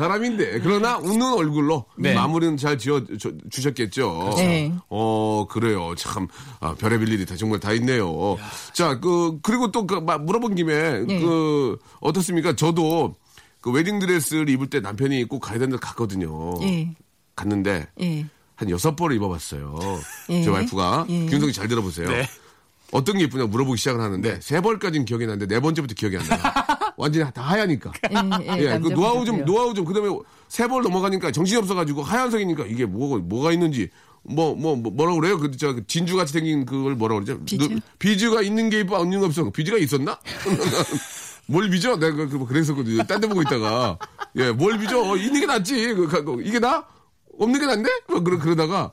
[0.00, 0.58] 사람인데.
[0.60, 2.14] 그러나 웃는 얼굴로 네.
[2.14, 4.34] 마무리는 잘 지어 주- 주셨겠죠.
[4.36, 4.72] 네.
[4.88, 5.94] 어, 그래요.
[5.96, 6.26] 참,
[6.58, 8.36] 아, 별의별 일이 다 정말 다 있네요.
[8.72, 11.20] 자, 그, 그리고 또 그, 막 물어본 김에, 네.
[11.20, 12.56] 그, 어떻습니까?
[12.56, 13.14] 저도
[13.60, 16.54] 그 웨딩 드레스를 입을 때 남편이 꼭 가야 된다 갔거든요.
[16.62, 16.90] 예,
[17.36, 18.26] 갔는데, 예.
[18.56, 19.78] 한 여섯 벌을 입어봤어요.
[20.30, 20.42] 예.
[20.42, 21.06] 제 와이프가.
[21.08, 21.26] 예.
[21.26, 22.08] 김성이 잘 들어보세요.
[22.92, 26.40] 어떤 게 예쁘냐 물어보기 시작을 하는데, 세 벌까지는 기억이 나는데, 네 번째부터 기억이 안 나요.
[27.00, 27.92] 완전히 다 하얘니까.
[28.10, 29.44] 예, 예, 예, 그 노하우 좀.
[29.44, 30.08] 노하우 좀, 그 다음에
[30.48, 33.88] 세 벌 넘어가니까 정신이 없어가지고 하얀색이니까 이게 뭐가, 뭐가 있는지,
[34.22, 35.38] 뭐, 뭐, 뭐, 뭐라 그래요?
[35.38, 37.42] 그, 저, 그 진주 같이 생긴 그걸 뭐라 그러죠?
[37.44, 37.64] 비즈?
[37.68, 39.48] 누- 비즈가 있는 게 있고 없는 게 없어.
[39.50, 40.18] 비즈가 있었나?
[41.46, 41.96] 뭘 빚어?
[41.96, 43.02] 내가 그, 그- 그랬었거든요.
[43.04, 43.98] 딴 데 보고 있다가.
[44.36, 45.00] 예, 뭘 빚어?
[45.10, 45.94] 어, 있는 게 낫지.
[45.94, 46.84] 그, 그, 그, 이게 나?
[47.38, 47.88] 없는 게 낫네?
[48.08, 48.92] 뭐 그러, 그러다가,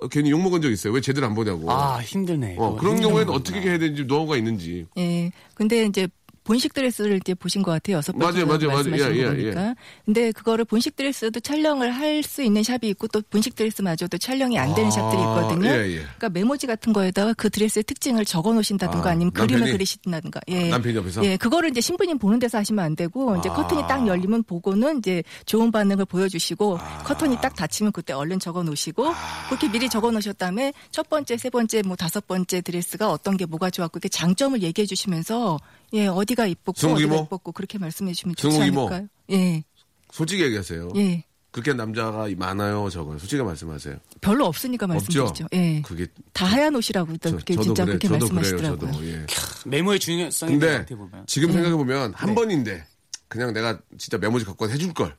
[0.00, 0.92] 어, 괜히 욕먹은 적 있어요.
[0.92, 1.70] 왜 제대로 안 보냐고.
[1.70, 2.76] 아 힘드네 어.
[2.78, 3.36] 그런 경우에는 거구나.
[3.36, 4.86] 어떻게 해야 되는지 노하우가 있는지.
[4.96, 5.30] 예.
[5.54, 6.06] 근데 이제
[6.48, 7.98] 본식 드레스를 이제 보신 것 같아요.
[7.98, 8.90] 여섯 맞아요, 번째 맞아요, 맞아요.
[8.90, 9.74] 말씀하신 예, 거 예, 보니까.
[10.06, 14.74] 근데 그거를 본식 드레스도 촬영을 할 수 있는 샵이 있고 또 본식 드레스마저도 촬영이 안
[14.74, 15.68] 되는 아, 샵들이 있거든요.
[15.68, 15.96] 예, 예.
[15.98, 19.72] 그러니까 메모지 같은 거에다가 그 드레스의 특징을 적어 놓으신다든가 아, 아, 니면 그림을?
[19.72, 20.40] 그리신다든가.
[20.48, 20.70] 예.
[20.70, 21.24] 남편이 옆에서?
[21.24, 23.52] 예, 그거를 이제 신부님 보는 데서 하시면 안 되고 이제 아.
[23.54, 26.98] 커튼이 딱 열리면 보고는 이제 좋은 반응을 보여주시고 아.
[27.04, 29.12] 커튼이 딱 닫히면 그때 얼른 적어 놓으시고
[29.48, 33.44] 그렇게 미리 적어 놓으셨 다음에 첫 번째, 세 번째, 뭐 다섯 번째 드레스가 어떤 게
[33.46, 35.58] 뭐가 좋았고 그 장점을 얘기해 주시면서
[35.94, 37.24] 예, 어디가 이뻤고 어디가 이모?
[37.24, 38.60] 이뻤고 그렇게 말씀해 주시면 좋지?
[38.60, 39.08] 않을까요?
[39.30, 39.64] 예.
[40.10, 40.90] 솔직히 얘기하세요.
[40.96, 41.24] 예.
[41.50, 43.18] 그렇게 남자가 많아요, 적어요.
[43.18, 43.96] 솔직히 말씀하세요.
[44.20, 44.86] 별로 없으니까?
[44.86, 45.46] 말씀드리죠.
[45.54, 45.80] 예.
[45.82, 48.92] 그게 다 하얀 옷이라고 저, 그렇게 저도 진짜 그래, 그렇게 말씀하시더라고요.
[48.92, 49.06] 저도.
[49.06, 49.26] 예.
[49.64, 50.86] 메모의 중요성이 근데.
[51.26, 52.34] 지금 생각해 보면 한 네.
[52.34, 52.86] 번인데
[53.28, 55.16] 그냥 내가 진짜 메모지 갖고 해줄 걸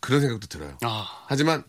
[0.00, 0.76] 그런 생각도 들어요.
[0.82, 1.06] 아.
[1.26, 1.62] 하지만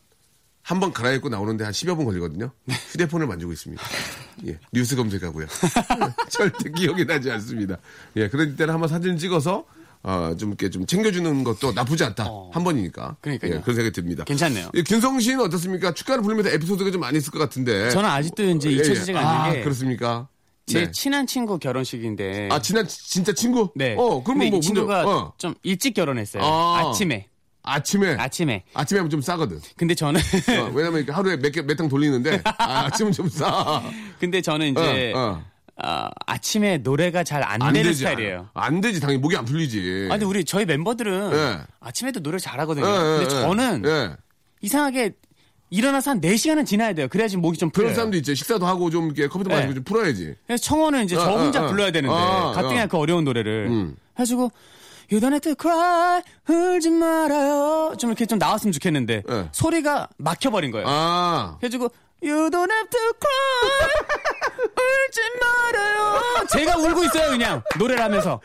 [0.64, 2.52] 한 번 갈아입고 나오는데 한 10여 분 걸리거든요.
[2.66, 2.76] 네.
[2.92, 3.82] 휴대폰을 만지고 있습니다.
[4.48, 5.48] 예, 뉴스 검색하고요.
[6.30, 7.78] 절대 기억이 나지 않습니다.
[8.16, 9.66] 예, 그럴 때는 한번 사진 찍어서
[10.04, 12.26] 어, 좀 이렇게 좀 챙겨주는 것도 나쁘지 않다.
[12.28, 12.50] 어.
[12.54, 13.18] 한 번이니까.
[13.22, 13.56] 그러니까요.
[13.56, 14.24] 예, 그런 생각이 듭니다.
[14.24, 14.70] 괜찮네요.
[14.74, 15.94] 예, 김성 씨는 어떻습니까?
[15.94, 17.90] 축가를 부르면서 에피소드가 좀 많이 있을 것 같은데.
[17.92, 18.78] 저는 아직도 이제 예, 예.
[18.78, 20.28] 잊혀지지가 아, 않는 게 그렇습니까?
[20.68, 20.92] 제 네.
[20.92, 22.50] 친한 친구 결혼식인데.
[22.52, 23.72] 아, 친한 진짜 친구?
[23.76, 23.96] 네.
[23.98, 25.34] 어, 그러면 뭐 이 친구가 어.
[25.38, 26.44] 좀 일찍 결혼했어요.
[26.44, 26.80] 아.
[26.90, 27.28] 아침에.
[27.64, 28.64] 아침에 아침에.
[28.74, 29.60] 아침에 하면 좀 싸거든.
[29.78, 33.82] 근데 저는 어, 왜냐면 하루에 몇 개, 몇탕 돌리는데, 아, 아침은 좀 싸.
[34.20, 35.44] 근데 저는 이제 어, 어.
[35.84, 38.00] 아, 아침에 노래가 잘안 안 되는 되지.
[38.00, 38.50] 스타일이에요.
[38.54, 39.00] 안 되지.
[39.00, 40.08] 당연히 목이 안 풀리지.
[40.10, 41.60] 아, 근데 우리 저희 멤버들은 예.
[41.80, 42.86] 아침에도 노래 잘하거든요.
[42.86, 43.30] 예, 예, 근데 예.
[43.30, 44.16] 저는 예.
[44.62, 45.14] 이상하게
[45.72, 47.08] 일어나서 한 4시간은 지나야 돼요.
[47.08, 47.88] 그래야지 목이 좀 풀려요.
[47.88, 48.36] 그런 사람도 있지.
[48.36, 49.56] 식사도 하고 좀 이렇게 커피도 네.
[49.56, 50.36] 마시고 좀 풀어야지.
[50.46, 51.68] 그래서 청원은 이제 저 어, 어, 혼자 어.
[51.68, 52.88] 불러야 되는데 아, 가뜩이나 어.
[52.88, 53.96] 그 어려운 노래를 음.
[54.16, 54.52] 해가지고
[55.12, 59.50] You don't have to cry 울지 말아요 좀 이렇게 좀 나왔으면 좋겠는데 네.
[59.52, 60.88] 소리가 막혀버린 거예요.
[60.88, 61.58] 아.
[61.60, 61.90] 그래가지고
[62.24, 63.92] You don't have to cry
[64.78, 68.40] 울지 말아요 제가 울고 있어요 그냥 노래를 하면서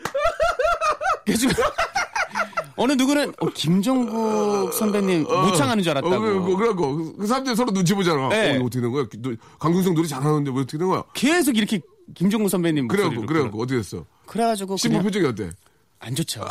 [1.25, 1.53] 그래가지고
[2.75, 7.93] 어느 누구는 어, 김종국 선배님 모창하는 줄 알았다고 어, 그, 그, 그 사람들이 서로 눈치
[7.95, 8.29] 보잖아.
[8.29, 8.55] 네.
[8.57, 9.05] 어, 어떻게 된 거야?
[9.17, 11.03] 너, 강균성 노래 잘하는데 왜 어떻게 된 거야?
[11.13, 11.81] 계속 이렇게
[12.13, 14.05] 김종국 선배님 그래갖고, 그래갖고, 어떻게 됐어?
[14.27, 15.49] 그래가지고 신부 그냥 표정이 어때?
[15.99, 16.45] 안 좋죠.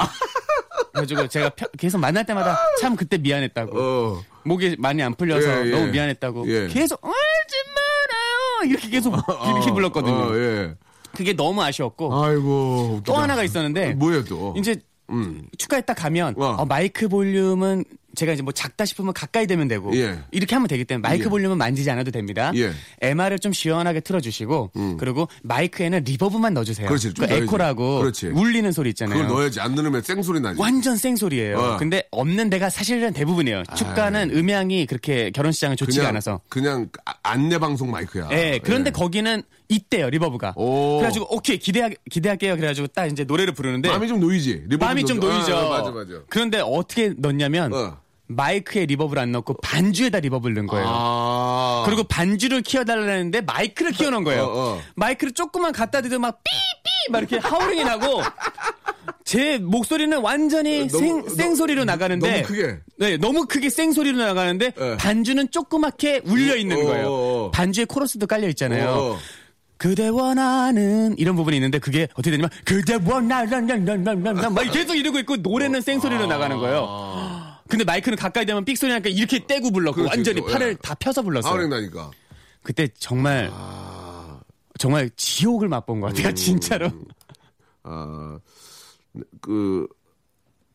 [0.92, 3.78] 그래가지고 제가 펴- 계속 만날 때마다 참 그때 미안했다고.
[3.78, 4.22] 어.
[4.44, 5.70] 목이 많이 안 풀려서 예, 예.
[5.70, 6.48] 너무 미안했다고.
[6.48, 6.68] 예.
[6.68, 10.14] 계속 울지 말아요 이렇게 계속 이렇게 불렀거든요.
[10.14, 10.74] 어, 예.
[11.14, 13.00] 그게 너무 아쉬웠고 아이고.
[13.04, 13.22] 또 웃기다.
[13.22, 14.54] 하나가 있었는데 뭐예요, 또?
[14.56, 14.76] 이제
[15.11, 15.46] 음.
[15.59, 16.44] 축가에 딱 가면 어.
[16.59, 17.85] 어, 마이크 볼륨은
[18.16, 20.18] 제가 이제 뭐 작다 싶으면 가까이 되면 되고 예.
[20.33, 21.29] 이렇게 하면 되기 때문에 마이크 예.
[21.29, 22.50] 볼륨은 만지지 않아도 됩니다.
[22.57, 22.72] 예.
[23.02, 26.88] MR을 좀 시원하게 틀어주시고 그리고 마이크에는 리버브만 넣어주세요.
[26.88, 27.33] 그렇지, 좀 그.
[27.33, 28.29] 에코라고 그렇지.
[28.29, 29.18] 울리는 소리 있잖아요.
[29.22, 29.61] 그걸 넣어야지.
[29.61, 30.61] 안 넣으면 쌩소리 나지.
[30.61, 31.59] 완전 생소리예요.
[31.59, 31.76] 어.
[31.76, 33.62] 근데 없는 데가 사실은 대부분이에요.
[33.76, 36.40] 축가는 음향이 그렇게 결혼식장은 좋지가 그냥, 않아서.
[36.48, 38.29] 그냥 아- 안내 방송 마이크야.
[38.33, 38.92] 예, 그런데 예.
[38.92, 40.55] 거기는 있대요, reverb가.
[40.57, 40.98] 오.
[40.98, 42.55] 그래가지고, 오케이, 기대하, 기대할게요.
[42.57, 43.88] 그래가지고 딱 이제 노래를 부르는데.
[43.88, 44.62] 마음이 좀 놓이지.
[44.68, 45.37] reverb 마음이 좀 넣어줘.
[45.38, 45.57] 놓이죠.
[45.57, 46.12] 아, 맞아, 맞아.
[46.29, 47.98] 그런데 어떻게 넣냐면, 어.
[48.28, 50.86] 마이크에 reverb를 안 넣고 반주에다 reverb를 넣은 거예요.
[50.88, 51.82] 아.
[51.86, 54.42] 그리고 반주를 키워달라는데 마이크를 키워놓은 거예요.
[54.44, 54.82] 어, 어.
[54.96, 58.22] 마이크를 조금만 갖다 대도 막 삐삐 막 이렇게 howling이 나고
[59.24, 62.78] 제 목소리는 완전히 너무- 생, 너- 생소리로 나가는데 너무 크게.
[62.98, 64.96] 네 너무 크게 생소리로 나가는데 네.
[64.96, 67.06] 반주는 조그맣게 울려 있는 어, 거예요.
[67.08, 67.50] 어, 어.
[67.52, 68.88] 반주에 코러스도 깔려 있잖아요.
[68.90, 69.18] 어.
[69.78, 75.82] 그대 원하는 이런 부분이 있는데 그게 어떻게 되냐면 그대 원하는 막 계속 이러고 있고 노래는
[75.82, 77.56] 생소리로 나가는 거예요.
[77.68, 80.52] 근데 마이크는 가까이 되면 삑 소리 나니까 이렇게 떼고 불렀고 그렇지, 완전히 그렇죠.
[80.52, 80.76] 팔을 예.
[80.83, 81.66] 다 펴서 불렀어요.
[81.66, 82.11] 나니까.
[82.62, 84.40] 그때 정말 아.
[84.79, 86.12] 정말 지옥을 맛본 것 음.
[86.14, 86.90] 같아요, 진짜로.
[87.83, 88.38] 아,
[89.40, 89.87] 그,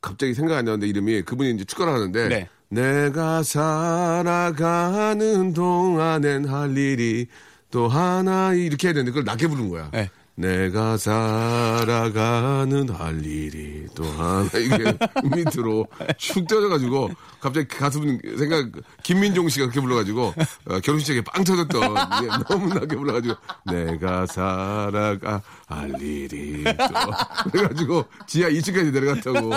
[0.01, 2.27] 갑자기 생각 안 나는데 이름이 그분이 이제 축가를 하는데.
[2.27, 2.49] 네.
[2.69, 7.27] 내가 살아가는 동안엔 할 일이
[7.69, 9.89] 또 하나 이렇게 해야 되는데 그걸 낮게 부른 거야.
[9.91, 10.10] 네.
[10.41, 14.49] 내가 살아가는 할 일이 또 하나.
[14.58, 14.97] 이게
[15.36, 15.86] 밑으로
[16.17, 18.65] 축 떨어져가지고 갑자기 가슴 생각
[19.04, 20.34] 김민종 씨가 그렇게 불러가지고
[20.65, 29.51] 어, 결혼식장에 빵 터졌던 예, 너무 나게 불러가지고 내가 살아가 또 그래가지고 지하 2층까지 내려갔다고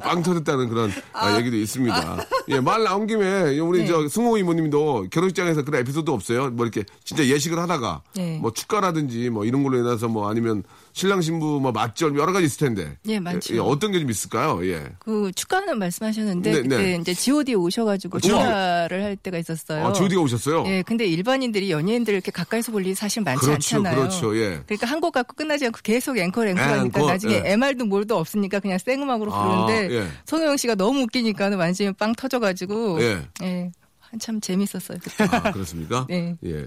[0.00, 2.24] 빵 터졌다는 그런 아, 얘기도 있습니다.
[2.48, 3.86] 예, 말 나온 김에 우리 네.
[3.86, 6.50] 저 승호 이모님도 결혼식장에서 그런 에피소드 없어요?
[6.50, 8.38] 뭐 이렇게 진짜 예식을 하다가 네.
[8.40, 10.62] 뭐 축가라든지 뭐 이런 걸로 인해서 뭐 아니면
[10.96, 12.96] 신랑 신부 뭐 맞절 여러 가지 있을 텐데.
[13.06, 13.54] 예, 많죠.
[13.54, 14.66] 예, 어떤 게 좀 있을까요?
[14.66, 14.82] 예.
[14.98, 16.96] 그 축가는 말씀하셨는데 네, 그때 네.
[16.98, 18.18] 이제 G.O.D 오셔가지고.
[18.20, 19.84] 축가를 할 때가 있었어요.
[19.88, 20.64] 아, 주디가 오셨어요?
[20.66, 23.94] 예, 근데 일반인들이 연예인들 이렇게 가까이서 볼 일이 사실 많지 그렇죠, 않잖아요.
[23.96, 24.62] 그렇죠, 예.
[24.66, 27.52] 그러니까 한 곡 갖고 끝나지 않고 계속 앵콜 앵콜 하니까 앵콜, 나중에 예.
[27.52, 30.08] MR도 뭘도 없으니까 그냥 생음악으로 아, 부르는데 예.
[30.24, 33.22] 손호영 씨가 너무 웃기니까 완전히 빵 터져가지고 예.
[33.42, 34.96] 예, 한참 재밌었어요.
[35.02, 35.24] 그때.
[35.24, 36.06] 아, 그렇습니까?
[36.10, 36.36] 네.
[36.46, 36.66] 예.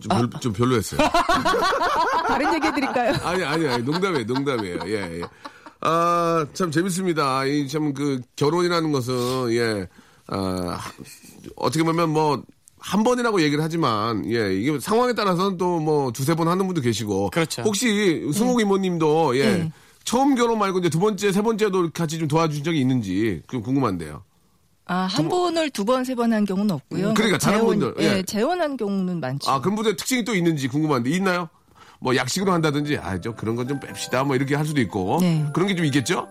[0.00, 1.00] 좀, 별, 좀 별로였어요.
[2.28, 3.14] 다른 얘기 해드릴까요?
[3.22, 4.78] 아니, 아니, 아니, 농담이에요, 농담이에요.
[4.86, 5.22] 예, 예.
[5.80, 7.44] 아, 참 재밌습니다.
[7.46, 9.88] 이 참 그 결혼이라는 것은 예,
[10.28, 10.78] 아,
[11.56, 12.42] 어떻게 보면 뭐
[12.82, 17.28] 한 번이라고 얘기를 하지만 예, 이게 상황에 따라서는 또 뭐 두세 번 하는 분도 계시고
[17.30, 17.60] 그렇죠.
[17.62, 19.44] 혹시 승옥 이모님도 예.
[19.58, 19.72] 네.
[20.04, 24.22] 처음 결혼 말고 이제 두 번째, 세 번째도 같이 좀 도와준 적이 있는지 좀 궁금한데요.
[24.90, 27.14] 아, 한 번을 두 번, 세 번 한 경우는 없고요.
[27.14, 28.22] 그러니까 다른 재혼, 분들, 예, 예.
[28.22, 29.50] 재혼한 경우는 많죠.
[29.50, 31.48] 아, 그런 분들 특징이 또 있는지 궁금한데 있나요?
[32.00, 34.24] 뭐 약식으로 한다든지 아, 저 그런 건 좀 뺍시다.
[34.26, 35.18] 뭐 이렇게 할 수도 있고.
[35.20, 35.44] 네.
[35.54, 36.28] 그런 게 좀 있겠죠?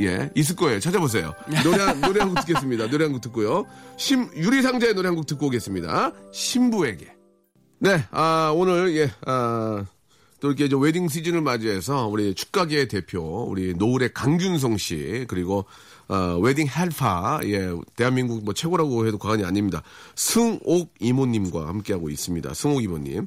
[0.00, 0.80] 예, 있을 거예요.
[0.80, 1.34] 찾아보세요.
[1.64, 2.88] 노래, 한- 노래 한 곡 듣겠습니다.
[2.88, 3.66] 노래 한 곡 듣고요.
[3.96, 6.12] 심, 유리상자의 노래 한 곡 듣고 오겠습니다.
[6.32, 7.12] 신부에게.
[7.80, 9.84] 네, 아, 오늘, 예, 아,
[10.40, 15.64] 또 이렇게 이제 웨딩 시즌을 맞이해서 우리 축가계의 대표, 우리 노을의 강균성 씨, 그리고
[16.10, 19.80] 어, 웨딩 helper, 예, 대한민국 뭐 최고라고 해도 과언이 아닙니다.
[20.16, 22.52] 승옥 이모님과 함께하고 있습니다.
[22.52, 23.26] 승옥 이모님.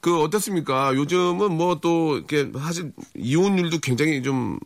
[0.00, 0.92] 그, 어떻습니까?
[0.96, 4.58] 요즘은 뭐 또, 이렇게, 사실, 이혼율도 굉장히 좀,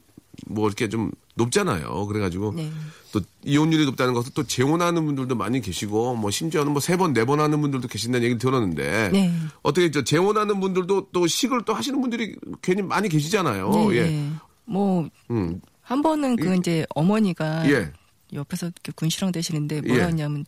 [0.46, 2.06] 뭐 이렇게 좀 높잖아요.
[2.06, 2.54] 그래가지고.
[2.56, 2.70] 네.
[3.12, 7.24] 또 이혼율이 높다는 것은 또 재혼하는 분들도 많이 계시고 뭐 심지어는 뭐 세 번 네
[7.24, 9.32] 번 하는 분들도 계신다는 얘기를 들었는데 네.
[9.62, 13.70] 어떻게 저 재혼하는 분들도 또 식을 또 하시는 분들이 괜히 많이 계시잖아요.
[13.70, 14.02] 네, 예.
[14.02, 14.30] 네.
[14.66, 15.58] 뭐, 음.
[15.88, 17.90] 한 번은 그 이제 어머니가 예.
[18.34, 19.88] 옆에서 이렇게 군시렁 대시는데 예.
[19.88, 20.44] 뭐라 했냐면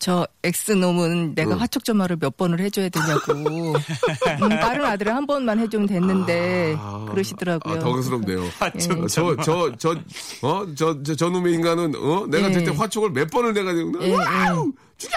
[0.00, 1.60] 저 X놈은 내가 응.
[1.60, 3.74] 화촉 점화를 몇 번을 해줘야 되냐고.
[4.42, 6.76] 음, 다른 아들은 한 번만 해주면 됐는데
[7.10, 7.74] 그러시더라고요.
[7.74, 8.44] 아, 당황스럽네요.
[8.44, 8.78] 예.
[9.06, 9.90] 저, 저, 저,
[10.42, 12.52] 어, 저, 저, 저 놈의 인간은, 어, 내가 예.
[12.54, 14.72] 그때 화촉을 몇 번을 내가지고, 예, 와우!
[14.96, 15.16] 죽여!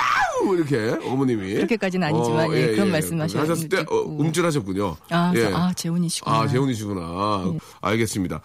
[0.53, 1.53] 이렇게, 어머님이.
[1.55, 3.95] 그렇게까지는 아니지만, 예, 그런 말씀하셔- 하셨을 때, 어.
[3.95, 4.97] 움찔하셨군요.
[5.11, 5.45] 아, 예.
[5.53, 6.35] 아, 재혼이시구나.
[6.41, 7.53] 아, 재혼이시구나.
[7.79, 8.41] 알겠습니다.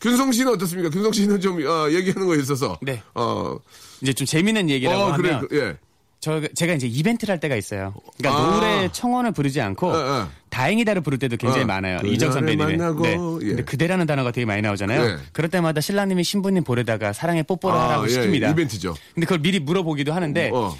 [0.00, 0.90] 균성 씨는 어떻습니까?
[0.90, 2.78] 균성 씨는 좀, 아, 얘기하는 거에 있어서.
[2.82, 3.02] 네.
[3.14, 3.56] 어,
[4.00, 5.76] 이제 좀 재밌는 얘기라고 어, 그래, 하면 그, 예.
[6.20, 7.94] 저 제가 이제 이벤트를 할 때가 있어요.
[8.18, 8.54] 그러니까 아.
[8.54, 10.24] 노래 청원을 부르지 않고 예, 예.
[10.50, 11.98] 다행이다를 부를 때도 굉장히 어, 많아요.
[12.04, 12.76] 이정 선배님의.
[12.76, 13.12] 만나고, 네.
[13.12, 13.48] 예.
[13.48, 15.02] 근데 그대라는 단어가 되게 많이 나오잖아요.
[15.02, 15.16] 네.
[15.32, 18.50] 그럴 때마다 신랑님이 신부님 볼에다가 사랑의 뽀뽀를 아, 하라고 예, 시킵니다.
[18.52, 18.94] 이벤트죠.
[19.14, 20.76] 근데 그걸 미리 물어보기도 하는데 어.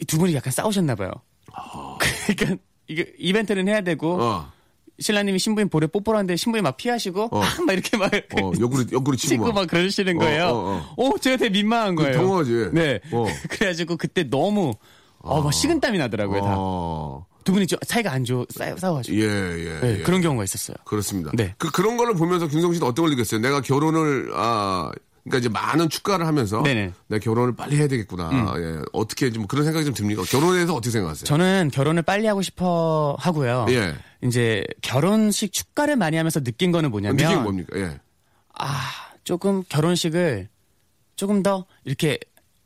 [0.00, 1.10] 이두 분이 약간 싸우셨나 봐요.
[2.28, 4.52] 그러니까 이게 이벤트는 해야 되고 어.
[5.02, 7.40] 신랑님이 신부님 볼에 뽀뽀를 하는데 신부님 막 피하시고 어.
[7.66, 9.54] 막 이렇게 막 어, 옆구리, 옆구리 치고 치고 막.
[9.54, 10.46] 막 그러시는 어, 거예요.
[10.48, 12.16] 어, 오, 제가 되게 민망한 그 거예요.
[12.18, 12.70] 당황하지.
[12.72, 13.00] 네.
[13.12, 13.26] 어.
[13.50, 14.72] 그래가지고 그때 너무
[15.18, 16.40] 어, 막 식은땀이 나더라고요.
[16.40, 16.54] 다.
[16.56, 17.26] 어.
[17.44, 19.16] 두 분이 좀 사이가 안 좋아 싸- 싸워가지고.
[19.18, 19.80] 예, 예.
[19.80, 20.02] 네, 예.
[20.04, 20.76] 그런 경우가 있었어요.
[20.84, 21.32] 그렇습니다.
[21.34, 21.54] 네.
[21.58, 23.40] 그, 그런 거를 보면서 김성 씨는 어떤 걸 느꼈어요?
[23.40, 24.92] 내가 결혼을, 아,
[25.24, 26.62] 그러니까 이제 많은 축가를 하면서.
[26.62, 26.86] 네네.
[26.86, 26.94] 음.
[27.06, 28.54] 내가 결혼을 빨리 해야 되겠구나.
[28.58, 28.82] 예.
[28.92, 30.22] 어떻게 좀 그런 생각이 좀 듭니까?
[30.24, 31.24] 결혼에 대해서 어떻게 생각하세요?
[31.24, 33.66] 저는 결혼을 빨리 하고 싶어 하고요.
[33.70, 33.94] 예.
[34.22, 37.78] 이제 결혼식 축가를 많이 하면서 느낀 거는 뭐냐면 느낌이 뭡니까?
[37.78, 38.00] 예.
[38.58, 38.80] 아
[39.24, 40.48] 조금 결혼식을
[41.14, 42.18] 조금 더 이렇게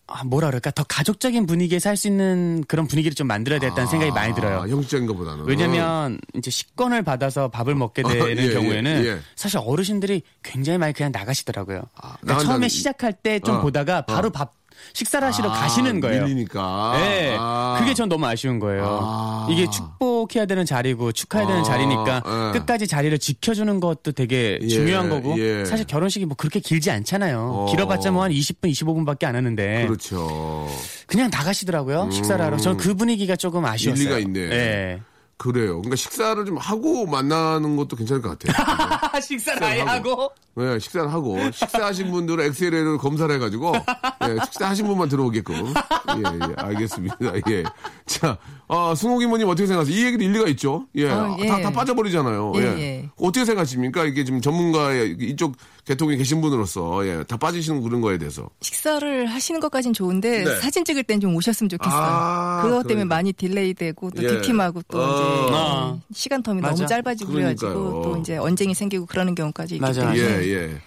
[0.08, 4.12] 아, 뭐라 그럴까 더 가족적인 분위기에서 할 수 있는 그런 분위기를 좀 만들어야 되겠다는 생각이
[4.12, 4.60] 많이 들어요.
[4.60, 5.44] 아, 형식적인 것보다는.
[5.46, 9.18] 왜냐면 이제 식권을 받아서 밥을 먹게 되는 아, 예, 경우에는 예, 예.
[9.34, 11.82] 사실 어르신들이 굉장히 많이 그냥 나가시더라고요.
[11.94, 14.30] 그러니까 나간다는- 처음에 시작할 때좀 어, 보다가 바로 어.
[14.30, 14.54] 밥
[14.92, 16.24] 식사를 하시러 아, 가시는 거예요.
[16.24, 16.92] 밀리니까.
[16.98, 17.76] 네, 아.
[17.78, 18.98] 그게 전 너무 아쉬운 거예요.
[19.00, 19.46] 아.
[19.50, 22.58] 이게 축복해야 되는 자리고 축하해야 되는 아, 자리니까 예.
[22.58, 25.64] 끝까지 자리를 지켜주는 것도 되게 예, 중요한 거고 예.
[25.64, 27.50] 사실 결혼식이 뭐 그렇게 길지 않잖아요.
[27.54, 27.66] 어.
[27.70, 30.68] 길어봤자 뭐 한 20분, 25분밖에 안 하는데 그렇죠.
[31.06, 32.10] 그냥 나가시더라고요.
[32.10, 32.56] 식사를 하러.
[32.56, 34.02] 저는 그 분위기가 조금 아쉬웠어요.
[34.02, 34.40] 일리가 있네.
[34.40, 35.00] 예.
[35.38, 35.82] 그래요.
[35.82, 39.20] 그러니까 식사를 좀 하고 만나는 것도 괜찮을 것 같아요.
[39.20, 43.74] 식사를 아예 하고 네, 식사를 하고 식사하신 분들은 엑셀을 검사를 해가지고
[44.28, 47.16] 예, 식사하신 분만 들어오게끔 예, 예, 알겠습니다.
[47.50, 47.64] 예,
[48.06, 49.94] 자, 아, 승옥 이모님 어떻게 생각하세요?
[49.94, 50.86] 이 얘기도 일리가 있죠.
[50.94, 51.46] 예, 어, 예.
[51.46, 52.52] 다, 다 빠져버리잖아요.
[52.56, 53.10] 예, 예, 예.
[53.18, 54.04] 어떻게 생각하십니까?
[54.04, 55.52] 이게 지금 전문가의 이쪽
[55.86, 60.60] 계통에 계신 분으로서 예, 다 빠지시는 그런 거에 대해서 식사를 하시는 것까진 좋은데 네.
[60.60, 61.98] 사진 찍을 땐 좀 오셨으면 좋겠어요.
[61.98, 63.14] 아, 그것 때문에 그러니까.
[63.14, 64.28] 많이 delay 되고 또 예.
[64.28, 65.08] 뒷팀하고 또 아.
[65.08, 65.98] 이제 아.
[66.12, 66.74] 시간 term이 맞아.
[66.74, 68.02] 너무 짧아지고 그래가지고 그러니까요.
[68.02, 70.00] 또 이제 언쟁이 생기고 그러는 경우까지 있기 맞아.
[70.00, 70.82] 때문에 예, 예.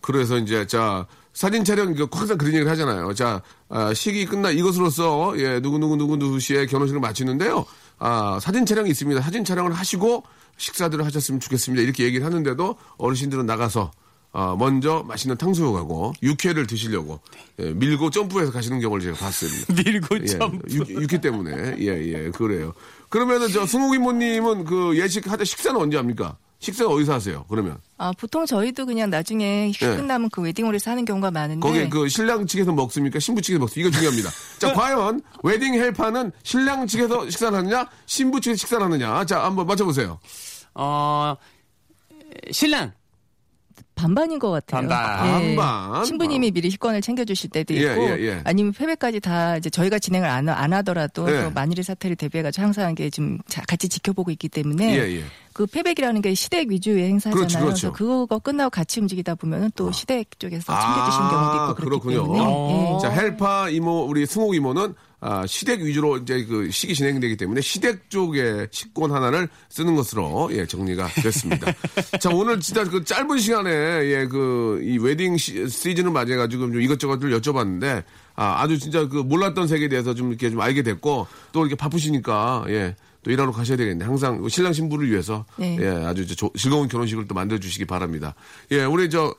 [0.00, 3.14] 그래서 이제 자 사진 촬영 그 항상 그런 얘기를 하잖아요.
[3.14, 7.64] 자 아, 시기 끝나 이것으로서 예 누구 누구 누구 누구 씨의 결혼식을 마치는데요.
[7.98, 9.20] 아 사진 촬영이 있습니다.
[9.22, 10.24] 사진 촬영을 하시고
[10.56, 11.82] 식사들을 하셨으면 좋겠습니다.
[11.82, 13.92] 이렇게 얘기를 하는데도 어르신들은 나가서
[14.32, 17.20] 아, 먼저 맛있는 탕수육하고 육회를 드시려고
[17.58, 19.74] 예, 밀고 점프해서 가시는 경우를 제가 봤습니다.
[19.82, 20.60] 밀고 예, 점.
[20.70, 22.72] 육, 육회 때문에 예예 그래요.
[23.08, 26.36] 그러면은 저 승욱 이모님은 그 예식 하자 식사는 언제 합니까?
[26.60, 27.44] 식사는 어디서 하세요?
[27.48, 29.86] 그러면 아, 보통 저희도 그냥 나중에 예.
[29.96, 33.18] 끝나면 그 웨딩홀에서 하는 경우가 많은데 거기 그 신랑 측에서 먹습니까?
[33.18, 33.88] 신부 측에서 먹습니까?
[33.88, 34.30] 이거 중요합니다.
[34.58, 37.88] 자, 과연 웨딩 헬파는 신랑 측에서 식사를 하느냐?
[38.06, 39.24] 신부 측에서 식사를 하느냐?
[39.24, 40.20] 자, 한번 맞춰보세요.
[40.74, 41.34] 어
[42.52, 42.92] 신랑
[43.94, 44.88] 반반인 것 같아요.
[44.88, 45.26] 반반.
[45.44, 45.56] 예.
[45.56, 46.04] 반반.
[46.04, 48.40] 신부님이 미리 식권을 챙겨주실 때도 예, 있고, 예, 예.
[48.44, 51.42] 아니면 패배까지 다 이제 저희가 진행을 안, 안 하더라도 예.
[51.44, 55.24] 또 만일의 사태를 대비해가지고 항상 이게 좀 자- 같이 지켜보고 있기 때문에 예, 예.
[55.52, 57.36] 그 패백이라는 게 시댁 위주의 행사잖아요.
[57.36, 57.86] 그렇죠, 그렇죠.
[57.88, 62.22] 래서 그거 끝나고 같이 움직이다 보면 또 시댁 쪽에서 챙겨주시는 경우도 있고 그렇기 아, 그렇군요.
[62.34, 62.98] 때문에 예.
[63.02, 68.08] 자, 헬파 이모, 우리 승옥 이모는 아, 시댁 위주로 이제 그 식이 진행되기 때문에 시댁
[68.08, 71.72] 쪽에 식권 하나를 쓰는 것으로 예, 정리가 됐습니다.
[72.20, 77.38] 자, 오늘 진짜 그 짧은 시간에 예, 그 이 웨딩 시, 시즌을 맞이해가지고 좀 이것저것을
[77.38, 78.02] 여쭤봤는데
[78.34, 82.64] 아, 아주 진짜 그 몰랐던 세계에 대해서 좀 이렇게 좀 알게 됐고 또 이렇게 바쁘시니까
[82.68, 82.96] 예.
[83.22, 84.02] 또 일하러 가셔야 되겠네.
[84.06, 85.76] 항상 신랑 신부를 위해서 네.
[85.78, 88.34] 예, 아주 저- 조- 즐거운 결혼식을 또 만들어 주시기 바랍니다.
[88.70, 89.34] 예, 우리 저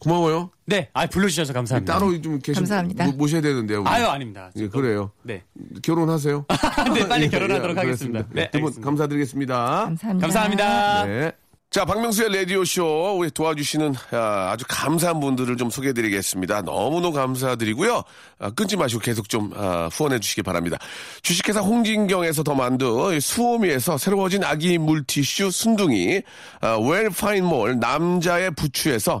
[0.00, 0.50] 고마워요.
[0.66, 1.92] 네, 아 불러주셔서 감사합니다.
[1.92, 3.06] 따로 좀 계시 감사합니다.
[3.06, 3.80] 모, 모셔야 되는데요.
[3.80, 3.88] 우리.
[3.88, 4.50] 아유 아닙니다.
[4.56, 5.10] 예, 그래요.
[5.22, 5.44] 네.
[5.82, 6.46] 결혼하세요.
[6.94, 8.22] 네, 빨리 예, 결혼하도록 예, 하겠습니다.
[8.22, 8.28] 그렇습니다.
[8.32, 8.80] 네, 두분.
[8.80, 9.54] 감사드리겠습니다.
[9.56, 10.26] 감사합니다.
[10.26, 11.04] 감사합니다.
[11.06, 11.32] 네.
[11.68, 16.62] 자, 박명수의 라디오쇼, 우리 도와주시는 아, 아주 감사한 분들을 좀 소개해드리겠습니다.
[16.62, 18.02] 너무너무 감사드리고요.
[18.38, 20.78] 아, 끊지 마시고 계속 좀 아, 후원해 주시기 바랍니다.
[21.22, 26.22] 주식회사 홍진경에서 더 만두, 수오미에서 새로워진 아기 물티슈 순둥이,
[26.60, 29.20] 아, 웰파인몰 남자의 부추에서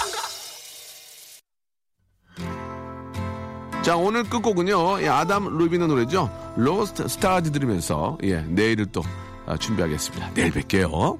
[3.89, 6.29] 오늘 끝곡은요, 예, 아담 루비의 노래죠.
[6.55, 9.01] 로스트 스타즈 들으면서, 예, 내일을 또
[9.45, 10.31] 아, 준비하겠습니다.
[10.33, 11.17] 내일 뵐게요.